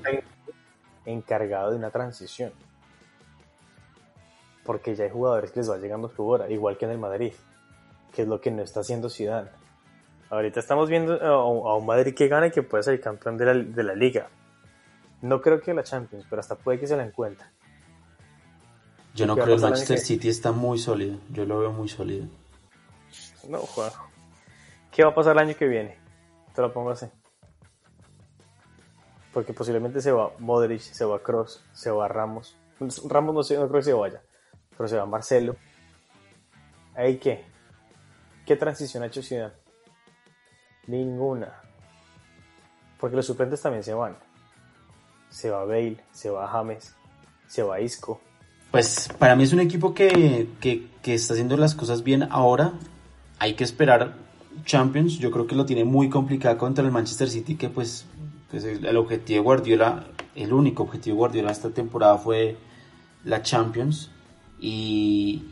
encargado 1.07 1.71
de 1.71 1.77
una 1.77 1.91
transición. 1.91 2.53
Porque 4.65 4.97
ya 4.97 5.05
hay 5.05 5.11
jugadores 5.11 5.53
que 5.53 5.61
les 5.61 5.71
va 5.71 5.77
llegando 5.79 6.09
su 6.17 6.27
hora, 6.27 6.51
igual 6.51 6.77
que 6.77 6.87
en 6.87 6.91
el 6.91 6.99
Madrid, 6.99 7.33
que 8.13 8.23
es 8.23 8.29
lo 8.29 8.41
que 8.41 8.51
no 8.51 8.63
está 8.63 8.81
haciendo 8.81 9.09
Zidane. 9.09 9.51
Ahorita 10.31 10.59
estamos 10.59 10.89
viendo 10.89 11.15
a, 11.15 11.29
a 11.29 11.75
un 11.77 11.87
Madrid 11.87 12.13
que 12.13 12.27
gana 12.27 12.49
y 12.49 12.51
que 12.51 12.65
puede 12.65 12.83
ser 12.83 13.01
campeón 13.01 13.37
de 13.39 13.45
la, 13.47 13.55
de 13.55 13.83
la 13.85 13.95
liga. 13.95 14.27
No 15.23 15.41
creo 15.41 15.61
que 15.61 15.73
la 15.73 15.85
Champions, 15.85 16.27
pero 16.29 16.41
hasta 16.41 16.57
puede 16.57 16.81
que 16.81 16.89
se 16.89 16.97
la 16.97 17.05
encuentre. 17.05 17.47
Yo 19.15 19.27
no 19.27 19.35
¿Qué 19.35 19.41
va 19.41 19.45
a 19.45 19.47
creo 19.47 19.57
el 19.57 19.63
Manchester 19.63 19.97
que- 19.99 20.03
City 20.05 20.29
está 20.29 20.53
muy 20.53 20.79
sólido. 20.79 21.19
Yo 21.31 21.45
lo 21.45 21.59
veo 21.59 21.73
muy 21.73 21.89
sólido. 21.89 22.27
No, 23.49 23.59
Juan. 23.59 23.91
¿Qué 24.93 25.03
va 25.05 25.11
a 25.11 25.15
pasar 25.15 25.33
el 25.33 25.39
año 25.41 25.57
que 25.57 25.67
viene? 25.67 25.99
Te 26.55 26.63
lo 26.63 26.73
pongo 26.73 26.91
así. 26.91 27.07
Porque 29.33 29.53
posiblemente 29.53 30.01
se 30.01 30.11
va 30.13 30.33
Modric, 30.39 30.81
se 30.81 31.05
va 31.05 31.23
Cross, 31.23 31.65
se 31.73 31.91
va 31.91 32.09
Ramos. 32.09 32.57
Ramos 33.09 33.35
no, 33.35 33.43
sé, 33.43 33.57
no 33.57 33.69
creo 33.69 33.81
que 33.81 33.85
se 33.85 33.93
vaya, 33.93 34.23
pero 34.77 34.89
se 34.89 34.97
va 34.97 35.07
Marcelo. 35.07 35.55
¿Ahí 36.95 37.19
qué? 37.19 37.45
¿Qué 38.47 38.57
transición 38.57 39.03
ha 39.03 39.07
hecho 39.07 39.23
Ciudad? 39.23 39.53
Ninguna. 40.87 41.61
Porque 42.99 43.17
los 43.17 43.27
suplentes 43.27 43.63
también 43.63 43.85
se 43.85 43.95
van. 43.95 44.17
Se 45.29 45.51
va 45.51 45.65
Bale, 45.65 46.03
se 46.11 46.31
va 46.31 46.49
James, 46.49 46.97
se 47.47 47.63
va 47.63 47.81
Isco. 47.81 48.21
Pues 48.71 49.09
para 49.19 49.35
mí 49.35 49.45
es 49.45 49.53
un 49.53 49.61
equipo 49.61 49.95
que, 49.95 50.49
que, 50.61 50.87
que 51.03 51.15
está 51.15 51.35
haciendo 51.35 51.57
las 51.57 51.75
cosas 51.75 52.05
bien 52.05 52.29
ahora. 52.31 52.73
Hay 53.39 53.55
que 53.55 53.65
esperar 53.65 54.15
Champions. 54.65 55.19
Yo 55.19 55.31
creo 55.31 55.47
que 55.47 55.57
lo 55.57 55.67
tiene 55.67 55.85
muy 55.85 56.09
complicado 56.09 56.57
contra 56.57 56.85
el 56.85 56.93
Manchester 56.93 57.29
City, 57.29 57.57
que 57.57 57.69
pues, 57.69 58.05
pues 58.51 58.65
el, 58.65 58.85
el 58.87 58.97
objetivo 58.97 59.39
de 59.39 59.43
Guardiola, 59.43 60.05
el 60.37 60.53
único 60.53 60.85
objetivo 60.85 61.15
de 61.15 61.19
Guardiola 61.19 61.51
esta 61.51 61.71
temporada 61.71 62.17
fue 62.19 62.57
la 63.25 63.43
Champions. 63.43 64.11
Y... 64.61 65.43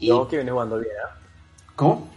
y 0.00 0.10
Ojo 0.10 0.28
que 0.28 0.36
viene 0.36 0.50
jugando 0.50 0.78
bien, 0.78 0.92
¿ah? 1.06 1.16
¿Cómo? 1.76 2.08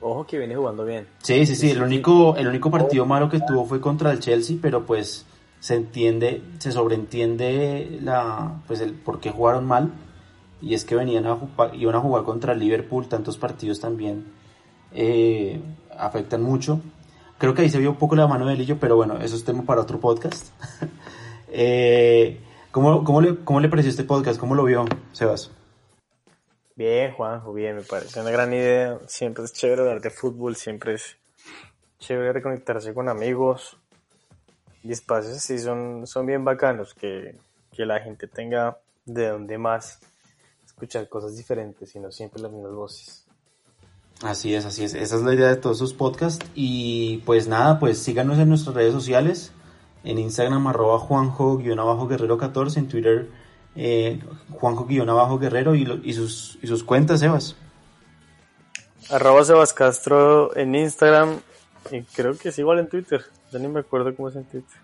Ojo 0.00 0.26
que 0.26 0.38
viene 0.38 0.56
jugando 0.56 0.84
bien. 0.84 1.06
Sí, 1.22 1.44
sí, 1.46 1.54
sí. 1.54 1.70
El 1.70 1.82
único, 1.82 2.36
el 2.36 2.48
único 2.48 2.70
partido 2.70 3.04
malo 3.06 3.28
que 3.28 3.38
tuvo 3.40 3.66
fue 3.66 3.80
contra 3.80 4.10
el 4.12 4.18
Chelsea, 4.18 4.56
pero 4.60 4.86
pues 4.86 5.26
se 5.62 5.76
entiende, 5.76 6.42
se 6.58 6.72
sobreentiende 6.72 8.00
la, 8.02 8.60
pues 8.66 8.80
el 8.80 8.94
por 8.94 9.20
qué 9.20 9.30
jugaron 9.30 9.64
mal. 9.64 9.92
Y 10.60 10.74
es 10.74 10.84
que 10.84 10.96
venían 10.96 11.24
a 11.24 11.36
jugar, 11.36 11.72
iban 11.76 11.94
a 11.94 12.00
jugar 12.00 12.24
contra 12.24 12.54
Liverpool, 12.54 13.06
tantos 13.06 13.38
partidos 13.38 13.78
también 13.78 14.26
eh, 14.92 15.60
afectan 15.96 16.42
mucho. 16.42 16.80
Creo 17.38 17.54
que 17.54 17.62
ahí 17.62 17.70
se 17.70 17.78
vio 17.78 17.90
un 17.90 17.96
poco 17.96 18.16
la 18.16 18.26
mano 18.26 18.46
de 18.46 18.56
Lillo, 18.56 18.78
pero 18.80 18.96
bueno, 18.96 19.18
eso 19.20 19.36
es 19.36 19.44
tema 19.44 19.62
para 19.62 19.82
otro 19.82 20.00
podcast. 20.00 20.48
eh, 21.48 22.40
¿cómo, 22.72 23.04
cómo, 23.04 23.20
le, 23.20 23.36
¿Cómo 23.44 23.60
le 23.60 23.68
pareció 23.68 23.90
este 23.90 24.02
podcast? 24.02 24.40
¿Cómo 24.40 24.56
lo 24.56 24.64
vio, 24.64 24.84
Sebas? 25.12 25.52
Bien, 26.74 27.12
Juanjo, 27.12 27.52
bien, 27.52 27.76
me 27.76 27.82
parece 27.82 28.20
una 28.20 28.32
gran 28.32 28.52
idea. 28.52 28.98
Siempre 29.06 29.44
es 29.44 29.52
chévere 29.52 29.82
hablar 29.82 30.00
de 30.00 30.10
fútbol, 30.10 30.56
siempre 30.56 30.94
es 30.94 31.18
chévere 32.00 32.32
reconectarse 32.32 32.92
con 32.92 33.08
amigos. 33.08 33.78
Y 34.82 34.92
espacios 34.92 35.36
así 35.36 35.58
son, 35.58 36.06
son 36.06 36.26
bien 36.26 36.44
bacanos, 36.44 36.94
que, 36.94 37.36
que 37.72 37.86
la 37.86 38.00
gente 38.00 38.26
tenga 38.26 38.78
de 39.04 39.28
donde 39.28 39.58
más 39.58 40.00
escuchar 40.64 41.08
cosas 41.08 41.36
diferentes 41.36 41.94
y 41.94 42.00
no 42.00 42.10
siempre 42.10 42.42
las 42.42 42.50
mismas 42.50 42.72
voces. 42.72 43.26
Así 44.22 44.54
es, 44.54 44.64
así 44.64 44.84
es. 44.84 44.94
Esa 44.94 45.16
es 45.16 45.22
la 45.22 45.34
idea 45.34 45.48
de 45.48 45.56
todos 45.56 45.78
esos 45.78 45.94
podcasts. 45.94 46.44
Y 46.54 47.18
pues 47.18 47.48
nada, 47.48 47.78
pues 47.78 47.98
síganos 47.98 48.38
en 48.38 48.48
nuestras 48.48 48.74
redes 48.74 48.92
sociales. 48.92 49.52
En 50.04 50.18
Instagram 50.18 50.66
arroba 50.66 50.98
Juanjo-Guerrero14, 50.98 52.76
en 52.76 52.88
Twitter 52.88 53.28
eh, 53.74 54.20
Juanjo-Guerrero 54.50 55.74
y, 55.74 56.00
y, 56.04 56.12
sus, 56.12 56.58
y 56.62 56.66
sus 56.66 56.84
cuentas, 56.84 57.20
Sebas. 57.20 57.56
Arroba 59.10 59.44
Sebas 59.44 59.72
Castro 59.72 60.56
en 60.56 60.74
Instagram 60.74 61.40
y 61.90 62.02
creo 62.02 62.36
que 62.36 62.50
es 62.50 62.58
igual 62.58 62.78
en 62.78 62.88
Twitter. 62.88 63.22
Ya 63.52 63.58
ni 63.58 63.68
me 63.68 63.80
acuerdo 63.80 64.14
cómo 64.14 64.28
es 64.28 64.36
en 64.36 64.44
Twitter. 64.44 64.78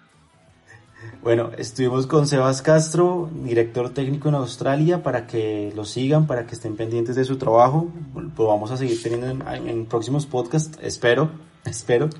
Bueno, 1.22 1.50
estuvimos 1.56 2.06
con 2.08 2.26
Sebas 2.26 2.60
Castro, 2.60 3.30
director 3.44 3.90
técnico 3.90 4.28
en 4.28 4.34
Australia, 4.34 5.02
para 5.02 5.26
que 5.28 5.72
lo 5.76 5.84
sigan, 5.84 6.26
para 6.26 6.44
que 6.46 6.54
estén 6.56 6.76
pendientes 6.76 7.14
de 7.14 7.24
su 7.24 7.36
trabajo. 7.38 7.88
Lo 8.36 8.46
vamos 8.46 8.70
a 8.72 8.76
seguir 8.76 9.00
teniendo 9.02 9.28
en, 9.28 9.68
en 9.68 9.86
próximos 9.86 10.26
podcasts, 10.26 10.76
espero, 10.82 11.30
espero, 11.64 12.10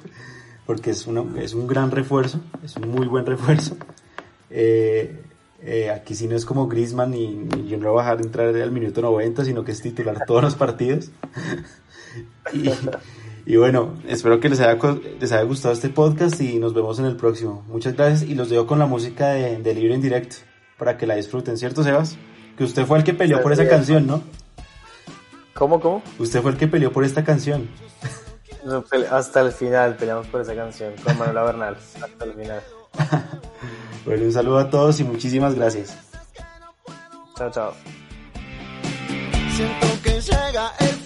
porque 0.64 0.90
es, 0.90 1.06
una- 1.08 1.40
es 1.42 1.54
un 1.54 1.66
gran 1.66 1.90
refuerzo, 1.90 2.40
es 2.64 2.76
un 2.76 2.88
muy 2.90 3.06
buen 3.08 3.26
refuerzo. 3.26 3.76
Eh, 4.50 5.22
eh, 5.60 5.90
aquí 5.90 6.14
sí 6.14 6.28
no 6.28 6.36
es 6.36 6.44
como 6.44 6.68
Griezmann 6.68 7.14
y, 7.14 7.24
y 7.24 7.76
no 7.76 7.90
voy 7.92 8.00
a 8.00 8.04
dejar 8.04 8.20
entrar 8.22 8.54
al 8.54 8.70
minuto 8.70 9.02
90, 9.02 9.44
sino 9.44 9.64
que 9.64 9.72
es 9.72 9.82
titular 9.82 10.24
todos 10.24 10.42
los 10.42 10.54
partidos. 10.54 11.10
y, 12.52 12.70
y 13.50 13.56
bueno, 13.56 13.94
espero 14.06 14.40
que 14.40 14.48
les 14.50 14.60
haya, 14.60 14.78
les 15.18 15.32
haya 15.32 15.42
gustado 15.42 15.72
este 15.72 15.88
podcast 15.88 16.38
y 16.40 16.58
nos 16.58 16.74
vemos 16.74 16.98
en 16.98 17.06
el 17.06 17.16
próximo. 17.16 17.64
Muchas 17.68 17.94
gracias 17.94 18.28
y 18.28 18.34
los 18.34 18.50
dejo 18.50 18.66
con 18.66 18.78
la 18.78 18.84
música 18.86 19.28
de, 19.30 19.56
de 19.56 19.74
Libre 19.74 19.94
en 19.94 20.02
Directo 20.02 20.36
para 20.76 20.98
que 20.98 21.06
la 21.06 21.14
disfruten, 21.14 21.56
¿cierto, 21.56 21.82
Sebas? 21.82 22.16
Que 22.58 22.64
usted 22.64 22.84
fue 22.84 22.98
el 22.98 23.04
que 23.04 23.14
peleó 23.14 23.40
por 23.40 23.52
esa 23.52 23.66
canción, 23.66 24.06
¿no? 24.06 24.22
¿Cómo, 25.54 25.80
cómo? 25.80 26.02
Usted 26.18 26.42
fue 26.42 26.50
el 26.50 26.56
que 26.58 26.68
peleó 26.68 26.92
por 26.92 27.04
esta 27.04 27.24
canción. 27.24 27.68
No, 28.66 28.84
pele- 28.84 29.08
Hasta 29.10 29.40
el 29.40 29.52
final 29.52 29.96
peleamos 29.96 30.26
por 30.26 30.42
esa 30.42 30.54
canción 30.54 30.92
con 31.02 31.16
Manuela 31.18 31.42
Bernal. 31.44 31.76
Hasta 32.02 32.24
el 32.24 32.32
final. 32.34 32.62
Bueno, 34.04 34.24
un 34.24 34.32
saludo 34.32 34.58
a 34.58 34.70
todos 34.70 35.00
y 35.00 35.04
muchísimas 35.04 35.54
gracias. 35.54 35.94
Chao, 37.36 37.50
chao. 37.50 37.74
Siento 39.54 39.86
que 40.02 40.20
llega 40.20 40.72
el 40.80 40.97